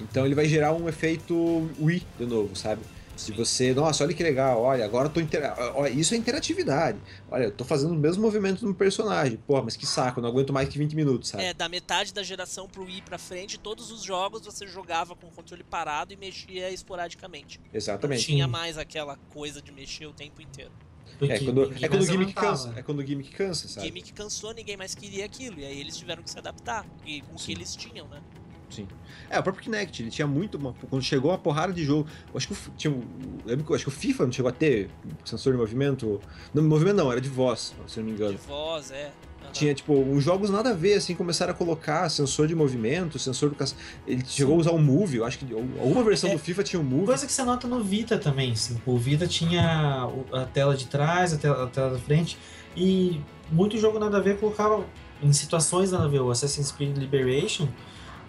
[0.00, 1.34] Então ele vai gerar um efeito
[1.80, 2.82] Wii de novo, sabe?
[3.16, 5.54] Se você, nossa, olha que legal, olha, agora eu tô intera...
[5.76, 6.98] olha, isso é interatividade.
[7.30, 9.36] Olha, eu tô fazendo o mesmo movimento no personagem.
[9.46, 11.44] Porra, mas que saco, eu não aguento mais que 20 minutos, sabe?
[11.44, 15.28] É, da metade da geração pro Wii pra frente, todos os jogos você jogava com
[15.28, 17.60] o controle parado e mexia esporadicamente.
[17.60, 18.24] Não Exatamente.
[18.24, 18.50] tinha Sim.
[18.50, 20.72] mais aquela coisa de mexer o tempo inteiro.
[21.20, 22.74] É quando, é quando o gimmick cansa.
[22.76, 23.86] É quando o gimmick cansa, O sabe?
[23.86, 25.60] gimmick cansou, ninguém mais queria aquilo.
[25.60, 28.20] E aí eles tiveram que se adaptar e com o que eles tinham, né?
[28.74, 28.88] Sim.
[29.30, 30.58] É, o próprio Kinect, ele tinha muito.
[30.58, 32.08] uma- quando chegou a porrada de jogo.
[32.32, 33.02] Eu acho que tinha, um-
[33.44, 34.90] lembro acho que o FIFA não chegou a ter
[35.24, 36.20] sensor de movimento.
[36.52, 38.32] Não, movimento não, era de voz, se não me engano.
[38.32, 39.10] De voz, é.
[39.52, 43.50] Tinha, tipo, uns jogos nada a ver, assim, começaram a colocar sensor de movimento, sensor
[43.50, 43.76] do caça.
[44.06, 46.32] Ele chegou a usar o Move, eu acho que alguma versão É.
[46.32, 47.06] do FIFA tinha o Move.
[47.06, 48.80] Coisa que você nota no Vita também, assim.
[48.86, 52.36] O Vita tinha a tela de trás, a tela, a tela da frente,
[52.76, 53.20] e
[53.52, 54.84] muito jogo nada a ver colocava
[55.22, 56.20] em situações nada a ver.
[56.20, 57.68] O Assassin's Creed Liberation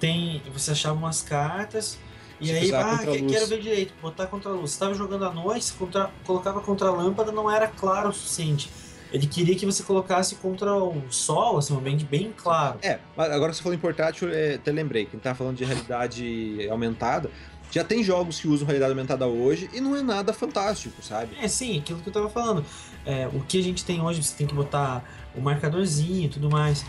[0.06, 0.42] tem.
[0.54, 1.98] Você achava umas cartas.
[2.40, 4.72] E aí, ah, que- quero ver direito, botar contra a luz.
[4.72, 8.70] Você estava jogando à noite, contra- colocava contra a lâmpada, não era claro o suficiente.
[9.12, 12.80] Ele queria que você colocasse contra o sol, assim, um ambiente bem claro.
[12.82, 16.68] É, agora que você falou em portátil, é, até lembrei, quem tá falando de realidade
[16.70, 17.32] aumentada,
[17.72, 21.36] já tem jogos que usam realidade aumentada hoje e não é nada fantástico, sabe?
[21.42, 22.66] É, sim, aquilo que eu tava falando.
[23.06, 25.04] É, o que a gente tem hoje, você tem que botar
[25.36, 26.84] o marcadorzinho e tudo mais.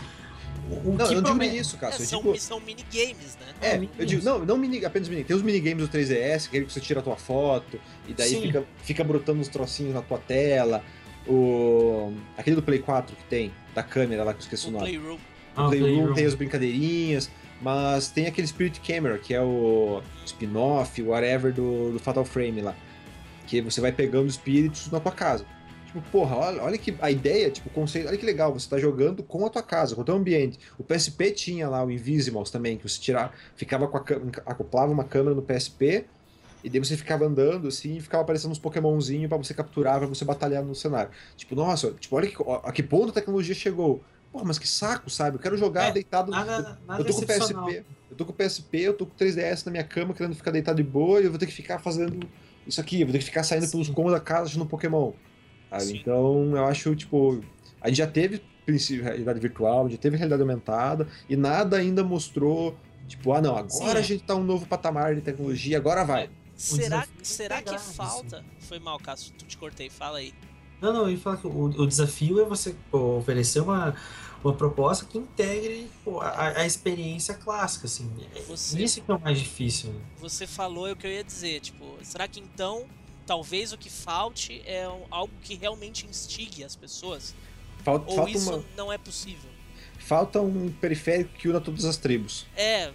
[0.69, 2.01] O, Não, que eu não digo nem isso, É, Cássio.
[2.03, 3.47] eu são, digo, são minigames, né?
[3.61, 4.09] É, É, eu minigames.
[4.09, 5.23] digo, não, não mini, apenas mini.
[5.23, 8.41] Tem os minigames do 3DS, aquele que você tira a tua foto, e daí Sim.
[8.41, 10.83] fica, fica brotando uns trocinhos na tua tela.
[11.27, 14.71] O, aquele do Play 4 que tem, da câmera lá, que eu esqueci o O
[14.73, 14.85] nome.
[14.85, 15.17] Playroom.
[15.55, 16.13] Ah, O Playroom Playroom.
[16.13, 17.29] tem as brincadeirinhas,
[17.61, 22.75] mas tem aquele Spirit Camera, que é o spin-off, whatever, do, do Fatal Frame lá.
[23.45, 25.45] Que você vai pegando espíritos na tua casa.
[25.97, 28.77] Tipo, porra, olha, olha que a ideia, tipo, o conceito, olha que legal, você tá
[28.77, 30.59] jogando com a tua casa, com o teu ambiente.
[30.77, 34.01] O PSP tinha lá o Invisimals também, que você tirava, ficava com a
[34.45, 36.05] acoplava uma câmera no PSP,
[36.63, 40.07] e daí você ficava andando assim e ficava aparecendo uns Pokémonzinhos pra você capturar, pra
[40.07, 41.09] você batalhar no cenário.
[41.35, 44.03] Tipo, nossa, tipo, olha que, a que ponto a tecnologia chegou.
[44.31, 45.37] Porra, mas que saco, sabe?
[45.37, 46.29] Eu quero jogar É, deitado.
[46.31, 47.25] Nada, nada eu tô com o.
[47.25, 50.35] PSP, eu tô com o PSP, eu tô com o 3DS na minha cama, querendo
[50.35, 52.27] ficar deitado de boa, e eu vou ter que ficar fazendo
[52.67, 53.71] isso aqui, eu vou ter que ficar saindo Sim.
[53.71, 55.13] pelos cômodos da casa achando Pokémon.
[55.89, 57.41] Então, eu acho, tipo,
[57.81, 62.75] a gente já teve princípio realidade virtual, já teve realidade aumentada, e nada ainda mostrou,
[63.07, 64.03] tipo, ah não, agora Sim, a é.
[64.03, 66.29] gente tá um novo patamar de tecnologia, agora vai.
[66.55, 68.43] Será, é será que falta?
[68.59, 70.33] Foi mal, Cássio, tu te cortei, fala aí.
[70.81, 73.95] Não, não, eu ia falar que o, o desafio é você pô, oferecer uma,
[74.43, 78.11] uma proposta que integre pô, a, a experiência clássica, assim.
[78.47, 79.91] Você- Isso que é o mais difícil.
[79.91, 79.99] né?
[80.19, 82.85] Você falou é o que eu ia dizer, tipo, será que então
[83.27, 87.35] talvez o que falte é algo que realmente instigue as pessoas?
[87.83, 89.49] Falta, Ou falta, isso uma, não é possível?
[89.99, 92.45] falta um periférico que una todas as tribos.
[92.55, 92.91] É, é,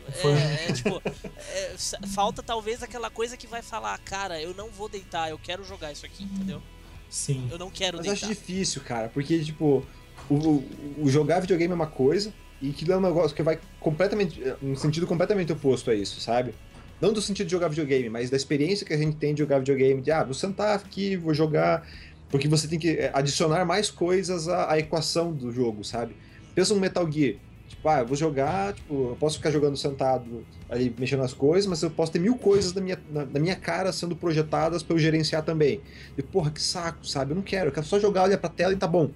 [0.69, 1.77] é, tipo, é,
[2.09, 5.93] falta talvez aquela coisa que vai falar, cara, eu não vou deitar, eu quero jogar
[5.93, 6.63] isso aqui, entendeu?
[7.11, 7.47] Sim.
[7.51, 8.35] Eu não quero Mas eu acho deitar.
[8.41, 9.85] difícil, cara, porque, tipo,
[10.31, 10.69] o, o-
[11.05, 14.41] o jogar videogame é uma coisa, e que é um negócio que vai completamente.
[14.63, 16.55] um sentido completamente oposto a isso, sabe?
[17.03, 19.59] Não do sentido de jogar videogame, mas da experiência que a gente tem de jogar
[19.59, 21.85] videogame, de, ah, vou sentar aqui, vou jogar.
[22.31, 26.15] Porque você tem que é, adicionar mais coisas à, à equação do jogo, sabe?
[26.55, 27.35] Pensa no Metal Gear.
[27.67, 31.67] Tipo, ah, eu vou jogar, tipo, eu posso ficar jogando sentado ali, mexendo nas coisas,
[31.67, 34.95] mas eu posso ter mil coisas na minha, na, na minha cara sendo projetadas pra
[34.95, 35.81] eu gerenciar também.
[36.17, 37.33] E, porra, que saco, sabe?
[37.33, 39.11] Eu não quero, eu quero só jogar, olhar pra tela e tá bom.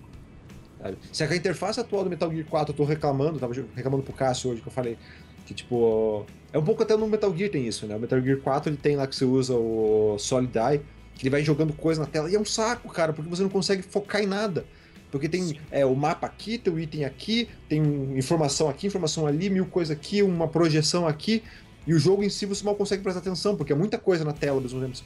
[0.82, 0.98] Sabe?
[1.12, 4.50] Se a interface atual do Metal Gear 4 eu tô reclamando, tava reclamando pro Cássio
[4.50, 4.98] hoje que eu falei,
[5.46, 6.26] que tipo.
[6.56, 7.94] É um pouco até no Metal Gear tem isso, né?
[7.94, 10.80] O Metal Gear 4 ele tem lá que você usa o Solid Eye,
[11.14, 13.50] que ele vai jogando coisa na tela, e é um saco, cara, porque você não
[13.50, 14.64] consegue focar em nada.
[15.10, 17.82] Porque tem é, o mapa aqui, tem o item aqui, tem
[18.16, 21.42] informação aqui, informação ali, mil coisas aqui, uma projeção aqui,
[21.86, 24.32] e o jogo em si você mal consegue prestar atenção, porque é muita coisa na
[24.32, 24.98] tela ao mesmo tempo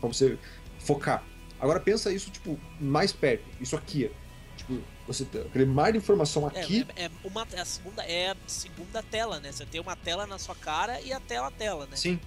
[0.00, 0.38] pra você,
[0.78, 1.22] focar.
[1.60, 4.10] Agora pensa isso, tipo, mais perto, isso aqui.
[4.56, 8.02] Tipo, você tem aquele mar de informação É, aqui, é, é uma, é a segunda,
[8.04, 9.52] é a segunda tela, né?
[9.52, 11.96] Você tem uma tela na sua cara e a tela a tela, né?
[11.96, 12.18] Sim.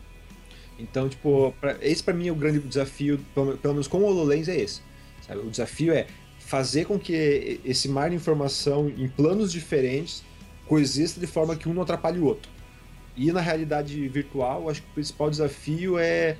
[0.79, 4.05] Então, tipo, pra- esse pra mim é o grande desafio, pelo, pelo menos com o
[4.05, 4.81] HoloLens é esse.
[5.27, 5.39] sabe?
[5.41, 6.07] O desafio é
[6.39, 10.23] fazer com que esse mar de informação em planos diferentes
[10.67, 12.49] coexista de forma que um não atrapalhe o outro.
[13.15, 16.37] E na realidade virtual, acho que o principal desafio é,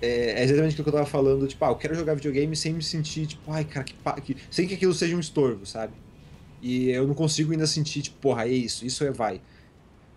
[0.00, 2.72] é, é exatamente aquilo que eu tava falando, tipo, ah, eu quero jogar videogame sem
[2.72, 5.92] me sentir, tipo, ai, cara, que, que sem que aquilo seja um estorvo, sabe?
[6.60, 9.40] E eu não consigo ainda sentir, tipo, porra, é isso, isso é vai.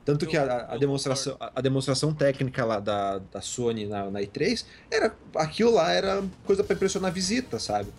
[0.04, 4.66] Tanto que a, a demonstração, a, demonstração técnica lá da, da Sony na, na E3
[4.90, 7.90] era aquilo lá era coisa pra impressionar a visita, sabe?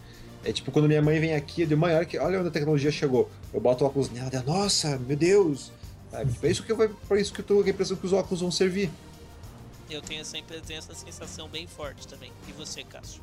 [0.45, 2.51] É tipo quando minha mãe vem aqui, eu digo, mãe, olha, que- olha onde a
[2.51, 3.31] tecnologia chegou.
[3.55, 5.71] Eu boto o óculos nela, ela, nossa, meu Deus!
[6.11, 6.33] Sabe?
[6.33, 6.75] Tipo, é isso que
[7.09, 8.91] pra isso que eu tô com a impressão que os óculos vão servir.
[9.91, 12.33] Eu tenho tenho essa sensação bem forte também.
[12.49, 13.21] E você, Cássio?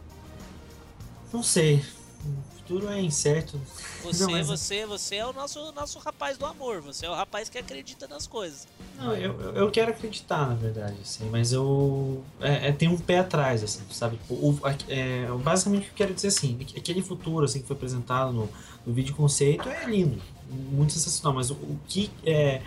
[1.32, 1.84] Não sei.
[2.26, 3.60] O futuro é incerto.
[4.04, 6.82] Você, Não, mas- você, você é o nosso, nosso rapaz do amor.
[6.82, 8.68] Você é o rapaz que acredita nas coisas.
[8.98, 12.22] Não, eu, eu- eu quero acreditar, na verdade, assim, mas eu.
[12.42, 14.20] É, é, tem um pé atrás, assim, sabe?
[14.30, 14.54] O,
[14.90, 18.50] é, basicamente o que eu quero dizer assim, aquele futuro assim, que foi apresentado no,
[18.86, 22.62] no vídeo conceito é lindo, muito sensacional, mas o, o que é.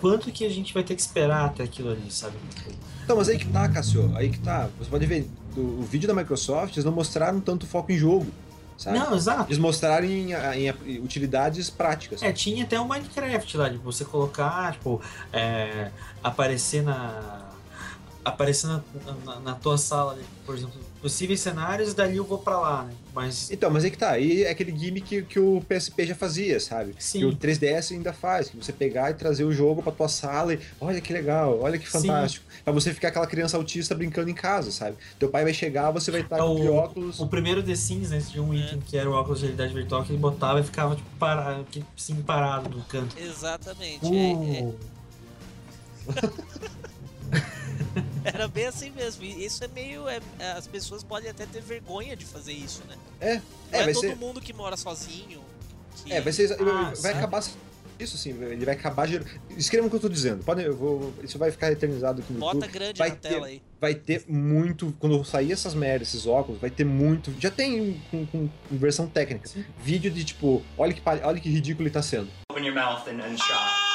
[0.00, 2.34] Quanto que a gente vai ter que esperar até aquilo ali, sabe?
[2.56, 2.70] Tipo,
[3.10, 4.68] Então, mas aí que tá, Cassio, aí que tá.
[4.78, 8.28] Você pode ver, o vídeo da Microsoft, eles não mostraram tanto foco em jogo,
[8.78, 9.00] sabe?
[9.00, 9.48] Não, exato.
[9.48, 12.22] Eles mostraram em, em utilidades práticas.
[12.22, 15.02] É, tinha até o Minecraft lá, de você colocar, tipo,
[15.32, 15.90] é,
[16.22, 17.49] aparecer na.
[18.24, 18.82] Aparecer na,
[19.24, 22.92] na, na tua sala, ali, por exemplo, possíveis cenários, dali eu vou pra lá, né?
[23.14, 23.50] Mas.
[23.50, 26.60] Então, mas aí que tá, aí é aquele gimmick que, que o PSP já fazia,
[26.60, 26.94] sabe?
[26.98, 27.20] Sim.
[27.20, 30.52] Que o 3DS ainda faz, que você pegar e trazer o jogo pra tua sala
[30.52, 32.00] e olha que legal, olha que Sim.
[32.08, 32.44] fantástico.
[32.62, 34.96] Pra você ficar aquela criança autista brincando em casa, sabe?
[35.18, 37.18] Teu pai vai chegar, você vai estar É com o- óculos.
[37.20, 38.20] O primeiro The Sims, né?
[38.20, 40.94] Tinha um item que era o óculos de realidade virtual que ele botava e ficava,
[40.94, 41.66] tipo, parado,
[41.96, 43.16] assim, parado no canto.
[43.18, 44.04] Exatamente.
[44.14, 44.74] é- é- Uh,
[48.34, 49.24] era bem assim mesmo.
[49.24, 50.08] E isso é meio.
[50.08, 52.96] é- é- as pessoas podem até ter vergonha de fazer isso, né?
[53.20, 53.42] É, Não
[53.72, 54.16] é, é, vai todo ser.
[54.16, 55.40] mundo que mora sozinho.
[56.04, 56.52] que- É, vai ser.
[56.60, 57.16] Ah, vai certo.
[57.16, 57.42] acabar
[57.98, 59.28] Isso sim, ele vai acabar gerando.
[59.58, 60.42] Escrevam o que eu tô dizendo.
[60.42, 62.72] Podem, eu vou, isso vai ficar eternizado aqui no Bota YouTube.
[62.72, 63.62] grande vai na ter- tela aí.
[63.78, 64.96] Vai ter muito.
[64.98, 67.30] Quando sair essas merdas, esses óculos, vai ter muito.
[67.38, 69.46] Já tem com, com- versão técnica.
[69.46, 69.66] Sim.
[69.82, 72.30] Vídeo de tipo, olha que, olha que ridículo ele tá sendo.
[72.50, 73.89] Open your mouth and, and shot.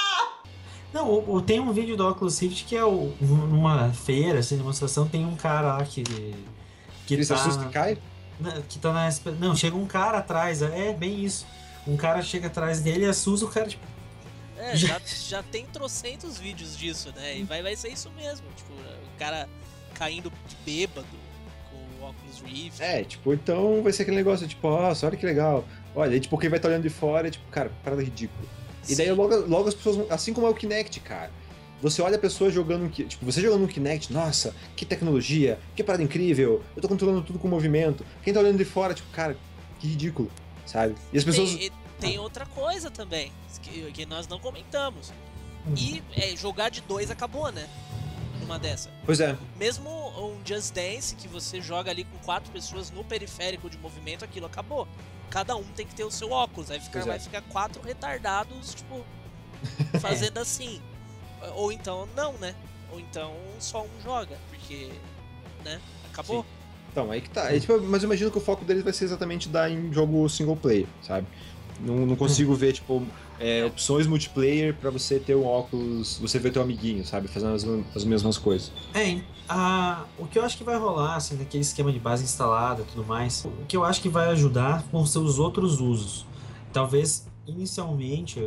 [0.95, 4.55] Não, o- o- tem um vídeo do Oculus Rift que é o, numa feira, assim,
[4.55, 6.03] demonstração, tem um cara lá que.
[7.05, 7.97] Que Ele se tá, assusta e cai?
[8.39, 9.09] na- que tá na.
[9.37, 11.45] Não, chega um cara atrás, é bem isso.
[11.85, 13.83] Um cara chega atrás dele e assusta o cara, tipo.
[14.57, 17.39] É, Já- já, tem trocentos vídeos disso, né?
[17.39, 18.47] E vai, vai ser isso mesmo.
[18.55, 19.49] Tipo, o cara
[19.93, 20.31] caindo
[20.65, 21.05] bêbado
[21.69, 21.75] com
[22.05, 22.81] o Oculus Rift.
[22.81, 25.65] É, tipo, então vai ser aquele negócio, tipo, nossa, olha que legal.
[25.93, 28.47] Olha, aí, tipo, quem vai estar olhando de fora é tipo, cara, parada ridícula.
[28.89, 31.31] E daí logo, logo as pessoas, assim como é o Kinect, cara.
[31.81, 36.03] Você olha a pessoa jogando, tipo, você jogando um Kinect, nossa, que tecnologia, que parada
[36.03, 38.05] incrível, eu tô controlando tudo com movimento.
[38.23, 39.37] Quem tá olhando de fora, tipo, cara,
[39.79, 40.31] que ridículo,
[40.65, 40.95] sabe?
[41.11, 41.53] E as pessoas.
[41.53, 43.31] Tem, e tem outra coisa também,
[43.61, 45.11] que, que nós não comentamos.
[45.67, 47.67] hum, E é, jogar de dois acabou, né?
[48.39, 48.89] Numa dessa.
[49.05, 53.69] Pois é, Mesmo um Just Dance que você joga ali com quatro pessoas no periférico
[53.69, 54.87] de movimento, aquilo acabou.
[55.29, 56.71] Cada um tem que ter o seu óculos.
[56.71, 57.09] Aí fica, Pois é.
[57.09, 59.03] vai ficar quatro retardados, tipo,
[59.99, 60.81] fazendo assim.
[61.55, 62.55] Ou então não, né?
[62.91, 64.91] Ou então só um joga, porque,
[65.63, 65.79] né?
[66.11, 66.43] Acabou.
[66.43, 66.49] Sim.
[66.91, 67.53] Então, aí que tá.
[67.53, 70.29] É, tipo, mas eu imagino que o foco deles vai ser exatamente dar em jogo
[70.29, 71.27] single player, sabe?
[71.79, 73.05] Não, não consigo ver, tipo,
[73.39, 77.27] é, opções multiplayer pra você ter um óculos, você ver teu amiguinho, sabe?
[77.27, 77.65] Fazendo as,
[77.95, 78.71] as mesmas coisas.
[78.93, 82.81] É, a, o que eu acho que vai rolar, assim, daquele esquema de base instalada
[82.81, 86.25] e tudo mais, o que eu acho que vai ajudar com seus outros usos.
[86.71, 88.39] Talvez, inicialmente,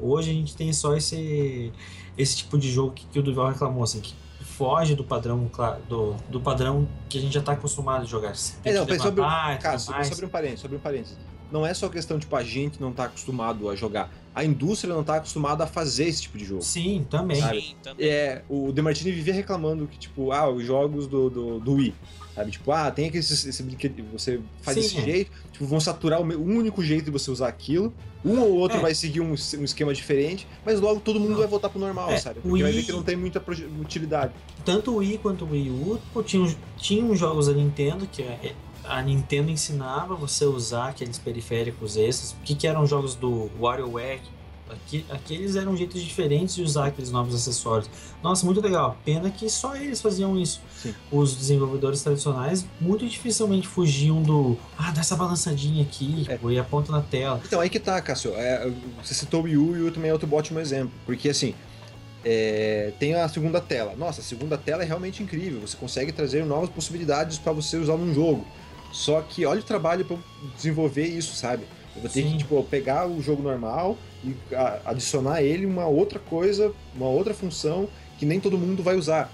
[0.00, 1.72] hoje a gente tem só esse,
[2.16, 4.14] esse tipo de jogo que, que o Duval reclamou, assim, que
[4.56, 5.50] foge do padrão,
[5.88, 8.32] do, do padrão que a gente já tá acostumado a jogar.
[8.64, 10.08] É, não, sobre, tudo cara, sobre, mais.
[10.08, 11.16] sobre um parênteses, sobre um parênteses.
[11.50, 14.10] Não é só questão, tipo, a gente não tá acostumado a jogar.
[14.34, 16.62] A indústria não tá acostumada a fazer esse tipo de jogo.
[16.62, 17.40] Sim, também.
[17.40, 17.60] Sabe?
[17.60, 18.06] Sim, também.
[18.08, 21.94] É, o Demartini vivia reclamando que, tipo, ah, os jogos do, do, do Wii,
[22.34, 22.50] sabe?
[22.50, 26.20] Tipo, ah, tem aquele esse, esse brinquedo, você faz Sim, desse jeito, tipo, vão saturar
[26.20, 28.80] o me- um único jeito de você usar aquilo, um ou outro É.
[28.80, 31.38] vai seguir um, um esquema diferente, mas logo todo mundo Não.
[31.38, 32.40] vai voltar pro normal, É, sabe?
[32.40, 33.42] o Porque vai ver Wii- que não tem muita
[33.80, 34.34] utilidade.
[34.66, 38.52] tanto o Wii quanto o Wii U pô, tinham, tinham jogos da Nintendo que é-
[38.88, 42.32] a Nintendo ensinava você a usar aqueles periféricos extras.
[42.32, 44.20] O que, que eram jogos do WarioWare?
[44.68, 47.88] Aqui, aqueles eram jeitos diferentes de usar aqueles novos acessórios.
[48.20, 48.96] Nossa, muito legal.
[49.04, 50.60] Pena que só eles faziam isso.
[50.76, 50.92] Sim.
[51.10, 56.36] Os desenvolvedores tradicionais muito dificilmente fugiam do ah, dá essa balançadinha aqui É.
[56.36, 57.40] pô, e aponta na tela.
[57.46, 58.32] Então, aí que tá, Cássio.
[58.34, 58.68] É,
[59.00, 60.90] você citou o Wii U e o também é outro ótimo exemplo.
[61.04, 61.54] Porque, assim,
[62.24, 63.94] é, tem a segunda tela.
[63.96, 65.60] Nossa, a segunda tela é realmente incrível.
[65.60, 68.44] Você consegue trazer novas possibilidades para você usar num jogo.
[68.92, 70.16] Só que olha o trabalho para
[70.56, 71.64] desenvolver isso, sabe?
[71.94, 72.32] Eu vou ter Sim.
[72.32, 77.34] que, tipo, pegar o jogo normal e a- adicionar ele uma outra coisa, uma outra
[77.34, 79.30] função que nem todo mundo vai usar.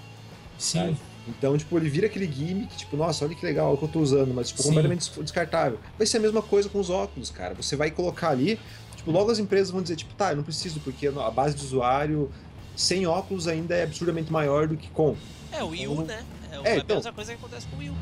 [0.57, 0.79] Sim.
[0.79, 0.97] Sabe?
[1.27, 3.89] Então, tipo, ele vira aquele gimmick, tipo, nossa, olha que legal é o que eu
[3.89, 4.69] tô usando, mas, tipo, Sim.
[4.69, 5.79] completamente des- descartável.
[5.97, 7.53] Vai ser a mesma coisa com os óculos, cara.
[7.53, 8.59] Você vai colocar ali,
[8.97, 11.63] tipo, logo as empresas vão dizer, tipo, tá, eu não preciso, porque a base de
[11.63, 12.29] usuário
[12.75, 15.15] sem óculos ainda é absurdamente maior do que com.
[15.51, 16.25] É, o Wii U, Então, né?
[16.51, 16.95] É, é, a então.
[16.97, 17.95] mesma coisa que acontece com o Wii U.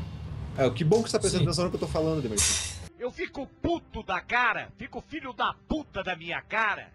[0.56, 1.48] É, que bom que você tá prestando Sim.
[1.48, 2.82] atenção no que eu tô falando, Demartini.
[2.98, 6.92] Eu fico puto da cara, fico filho da puta da minha cara.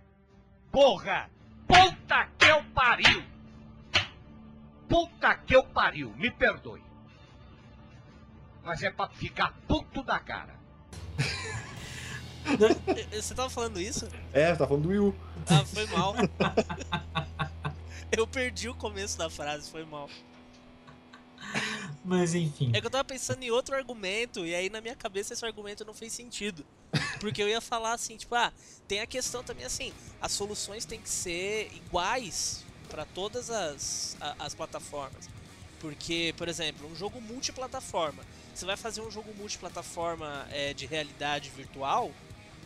[0.72, 1.30] Porra!
[1.68, 3.24] Puta que eu pariu!
[4.88, 6.82] Puta que eu pariu, me perdoe.
[8.64, 10.56] Mas é pra ficar puto da cara.
[13.12, 14.08] Você tava falando isso?
[14.32, 15.16] É, tá falando do Wii U.
[15.50, 16.16] Ah, foi mal.
[18.10, 20.10] Eu perdi o começo da frase, foi mal.
[22.04, 22.72] Mas enfim.
[22.74, 25.84] É que eu tava pensando em outro argumento, e aí na minha cabeça esse argumento
[25.86, 26.66] não fez sentido.
[27.20, 28.52] Porque eu ia falar assim, tipo, ah,
[28.88, 29.92] tem a questão também assim,
[30.22, 35.30] as soluções têm que ser iguais para todas as, a- as plataformas.
[35.80, 38.24] Porque, por exemplo, um jogo multiplataforma.
[38.54, 42.12] Você vai fazer um jogo multiplataforma é, de realidade virtual,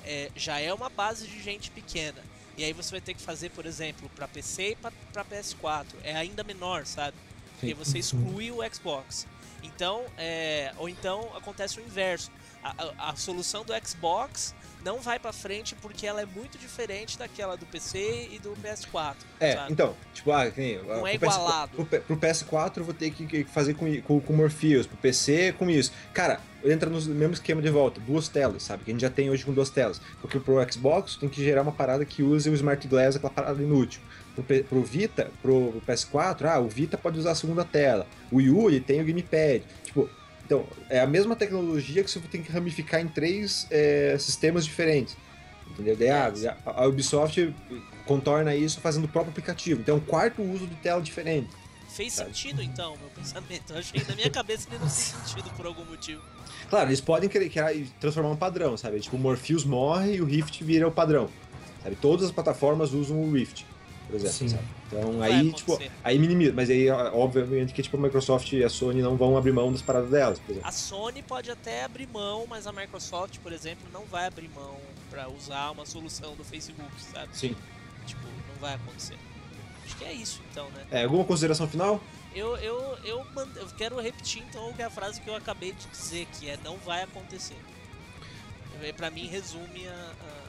[0.06, 2.24] é, já é uma base de gente pequena.
[2.58, 5.88] E aí você vai ter que fazer, por exemplo, para PC e para PS4.
[6.04, 7.18] É ainda menor, sabe?
[7.62, 9.26] Porque você exclui o Xbox.
[9.64, 12.32] Então, é, ou então acontece o inverso.
[12.64, 12.70] A,
[13.06, 14.54] a- a solução do Xbox
[14.84, 19.16] não vai pra frente porque ela é muito diferente daquela do PC e do PS4.
[19.40, 19.72] É, sabe?
[19.74, 21.72] então, tipo, ah, nem, Não pro é PS4 igualado.
[21.76, 25.54] Pro, P- pro PS4 eu vou ter que fazer com, com, com Morpheus, pro PC
[25.58, 25.92] com isso.
[26.14, 28.84] Cara, entra no mesmo esquema de volta, duas telas, sabe?
[28.84, 30.02] Que a gente já tem hoje com duas telas.
[30.20, 33.62] Porque pro Xbox tem que gerar uma parada que use o Smart Glass, aquela parada
[33.62, 34.02] inútil.
[34.36, 38.08] Pro, pro Vita, pro PS4, ah, o Vita pode usar a segunda tela.
[38.32, 39.64] O Wii U, ele tem o Gamepad.
[39.84, 40.10] Tipo,
[40.46, 45.16] então, é a mesma tecnologia que você tem que ramificar em três é, sistemas diferentes.
[45.70, 45.96] Entendeu?
[45.96, 46.32] Daí, ah,
[46.66, 47.54] a a Ubisoft
[48.06, 49.82] contorna isso fazendo o próprio aplicativo.
[49.82, 51.50] Então, é um quarto uso de tela diferente.
[52.02, 53.74] Fez sentido então, meu pensamento.
[53.74, 56.20] Eu achei na minha cabeça ele não fez sentido por algum motivo.
[56.68, 59.00] Claro, eles podem querer, querer transformar um padrão, sabe?
[59.00, 61.30] Tipo, o Morpheus morre e o Rift vira o padrão.
[61.84, 61.96] Sabe?
[61.98, 63.68] Todas as plataformas usam o Rift,
[64.08, 64.50] por exemplo, Sim.
[64.50, 64.64] sabe?
[64.88, 66.54] Então Vai aí, tipo, aí minimiza.
[66.54, 69.84] Mas aí, obviamente, que tipo, a Microsoft e a Sony não vão abrir mão das
[69.84, 70.68] paradas delas, por exemplo.
[70.68, 74.76] A Sony pode até abrir mão, mas a Microsoft, por exemplo, não vai abrir mão
[75.12, 77.30] pra usar uma solução do Facebook, sabe?
[77.38, 77.56] Sim.
[78.08, 79.18] Tipo, não vai acontecer.
[80.02, 80.84] Que é isso então, né?
[80.90, 82.02] É, alguma consideração final?
[82.34, 83.26] Eu, eu, eu,
[83.56, 86.58] eu quero repetir então que é a frase que eu acabei de dizer, que é
[86.64, 87.58] não vai acontecer.
[88.82, 89.92] É, Pra mim resume a.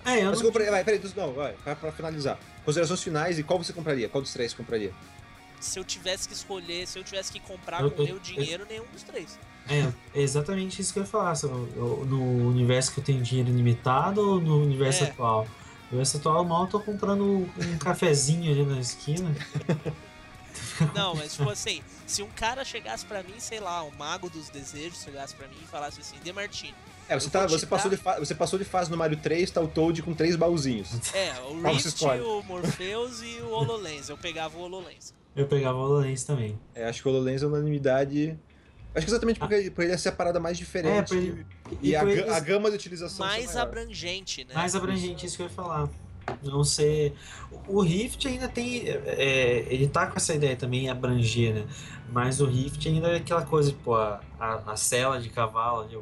[0.06, 0.34] a- É, eu Mas não...
[0.36, 2.38] você compraria, vai, peraí, não, vai, pra, finalizar.
[2.64, 4.08] Considerações finais e qual você compraria?
[4.08, 4.92] Qual dos três você compraria?
[5.60, 8.18] Se eu tivesse que escolher, se eu tivesse que comprar Eu- com o eu- meu
[8.20, 9.38] dinheiro, nenhum dos três.
[9.68, 9.80] É,
[10.18, 11.34] é exatamente isso que eu ia falar.
[11.44, 15.08] eu- no universo que eu tenho dinheiro ilimitado ou no universo É.
[15.08, 15.46] atual?
[15.92, 19.30] Universo atual, mal eu tô comprando um cafezinho ali na esquina.
[20.94, 24.48] Não, mas tipo assim, se um cara chegasse pra mim, sei lá, o mago dos
[24.48, 26.74] desejos chegasse pra mim e falasse assim, Demartini,
[27.08, 29.16] É, você, Eu tá, você, passou dar- de fa- você passou de fase no Mario
[29.18, 30.88] 3, tá o Toad com três baúzinhos.
[31.14, 34.08] é, o Rift, o Morpheus e o HoloLens.
[34.08, 35.14] Eu pegava o HoloLens.
[35.36, 36.58] Eu pegava o HoloLens também.
[36.74, 38.38] É, acho que o HoloLens é unanimidade.
[38.94, 41.14] Acho que exatamente porque por ele ser a parada mais diferente.
[41.14, 41.46] É, ele-
[41.80, 44.54] E, e a, eles- a gama de utilização Mais abrangente, né?
[44.54, 45.88] Mais abrangente, isso que eu ia falar.
[46.42, 47.14] Não ser.
[47.66, 48.84] O Rift ainda tem.
[48.88, 51.66] é, ele tá com essa ideia também, abranger, né?
[52.10, 55.98] Mas o Rift ainda é aquela coisa, tipo, a, a, a cela de cavalo ali.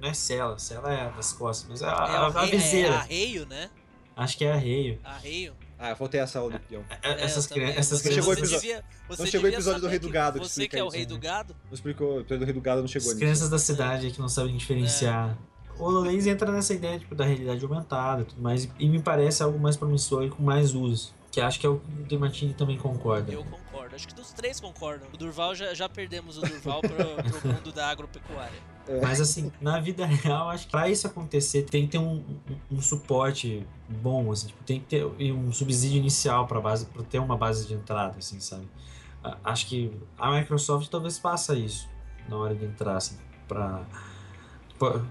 [0.00, 2.88] Não é cela, cela é das costas, mas a, é, a, a arre- viseira.
[2.88, 3.70] é arreio, né?
[4.16, 4.98] Acho que é arreio.
[5.04, 5.54] Arreio.
[5.84, 6.82] Ah, eu faltei essa aula do peão.
[7.02, 7.76] É, É, essas crianças.
[7.76, 8.52] Essas Não chegou crianças.
[8.54, 8.84] episódio- devia,
[9.18, 10.86] não chegou o episódio do Rei do que Gado que Você explica que é o
[10.88, 11.20] isso, rei do né?
[11.20, 11.56] gado?
[11.66, 13.18] Não explicou, o episódio do Rei do Gado não chegou As nisso.
[13.20, 15.36] crianças da cidade que não sabem diferenciar.
[15.78, 19.42] O HoloLens entra nessa ideia tipo, da realidade aumentada e tudo mais, e me parece
[19.42, 21.12] algo mais promissor e com mais uso.
[21.32, 23.32] Que acho que é o que o Demartini também concorda.
[23.32, 23.61] Eu concordo.
[23.94, 25.08] Acho que dos três concordam.
[25.12, 28.58] O Durval já, já perdemos o Durval pro, pro mundo da agropecuária.
[29.00, 32.76] Mas assim, na vida real, acho que pra isso acontecer tem que ter um, um,
[32.76, 37.18] um suporte bom, assim, tipo, tem que ter um subsídio inicial para base, para ter
[37.18, 38.68] uma base de entrada, assim, sabe?
[39.44, 41.88] Acho que a Microsoft talvez faça isso
[42.28, 43.16] na hora de entrar, assim,
[43.46, 43.86] para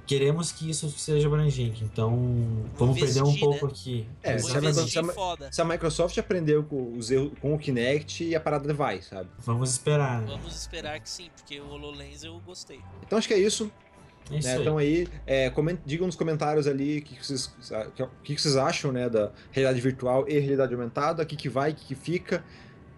[0.07, 2.11] queremos que isso seja abrangente, então
[2.77, 3.71] vamos perder um investir, pouco né?
[3.71, 4.07] aqui.
[4.23, 4.61] É, se a.
[4.61, 5.53] Microsoft- investir.
[5.53, 9.29] Se a Microsoft aprendeu com, os erros, com o Kinect e a parada vai, sabe?
[9.39, 10.21] Vamos esperar.
[10.21, 10.27] né?
[10.29, 12.79] Vamos esperar que sim, porque o HoloLens eu gostei.
[13.05, 13.71] Então acho que é isso.
[14.31, 14.53] É isso né?
[14.55, 14.61] aí.
[14.61, 18.41] Então aí, é, coment- digam nos comentários ali o que, que vocês, o que, que
[18.41, 21.85] vocês acham né, da realidade virtual e realidade aumentada, o que, que vai, o que,
[21.85, 22.43] que fica.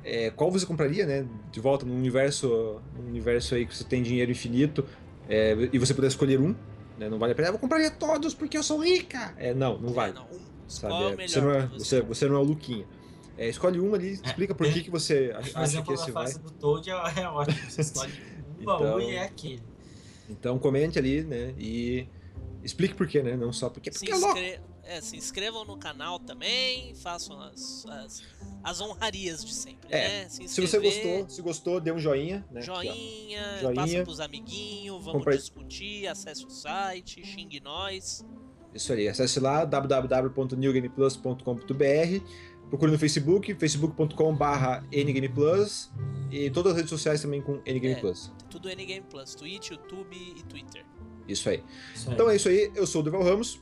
[0.06, 1.26] é, qual você compraria, né?
[1.52, 4.86] De volta no universo, no universo aí que você tem dinheiro infinito
[5.30, 6.56] é, e você puder escolher um,
[6.98, 7.10] né?
[7.10, 7.50] Não vale a pena.
[7.50, 9.34] "Ah, Eu compraria todos porque eu sou rica.
[9.38, 10.40] É, não, não um.
[10.68, 10.94] Sabe?
[10.94, 12.86] É É, você, não é, você, você não é o Luquinha.
[13.38, 14.72] É, escolhe um ali, explica por é.
[14.72, 16.32] que, que você acha que esse vai.
[16.34, 17.58] do Toad é, é ótimo.
[17.70, 18.14] Você escolhe
[18.60, 19.62] uma Então- um e é aquele.
[20.30, 21.54] Então comente ali, né?
[21.58, 22.08] E
[22.64, 23.36] explique por quê, né?
[23.36, 24.40] Não só porque, porque é louco.
[24.84, 28.24] É, se inscrevam no canal também, façam as, as,
[28.64, 30.30] as honrarias de sempre, É, né?
[30.30, 32.62] Se, Se você gostou, se gostou, dê um joinha, né?
[32.62, 33.76] Joinha, Joinha.
[33.76, 38.26] passa pros amiguinhos, vamos Compre- discutir, acesse o site, xingue nós.
[38.74, 42.26] Isso aí, acesse lá www.newgameplus.com.br
[42.70, 45.92] Procure no Facebook, facebook.com.br ngameplus
[46.32, 48.32] e todas as redes sociais também com ngameplus.
[48.50, 50.84] Tudo N-Game Plus, Twitch, YouTube e Twitter.
[51.28, 51.64] Isso aí.
[51.94, 52.14] Isso aí.
[52.16, 53.62] Então é isso aí, eu sou o Deval Ramos.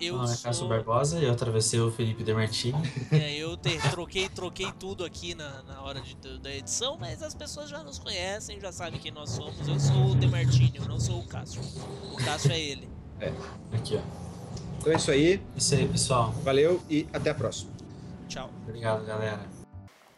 [0.00, 0.68] Eu Meu nome é Cássio sou...
[0.68, 2.78] Barbosa e eu atravessei o Felipe Demartini.
[3.12, 7.34] É, eu te- troquei, troquei tudo aqui na, na hora de- da edição, mas as
[7.34, 9.66] pessoas já nos conhecem, já sabem quem nós somos.
[9.66, 11.62] Eu sou o Demartini, eu não sou o Cássio.
[12.12, 12.88] O Cássio é ele.
[13.72, 14.00] Aqui, ó.
[14.78, 16.32] Então é isso aí, Isso aí, pessoal.
[16.42, 17.70] valeu e até a próxima.
[18.28, 18.50] Tchau.
[18.66, 19.40] Obrigado, galera.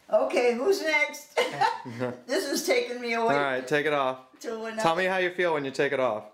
[0.09, 1.35] Okay, who's next?
[2.27, 4.19] this is taking me away All right, take it off.
[4.39, 6.25] Tell me how you feel when you take it off.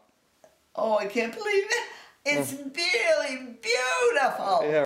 [0.75, 1.89] Oh, I can't believe it.
[2.25, 4.61] It's really beautiful.
[4.63, 4.81] Yeah,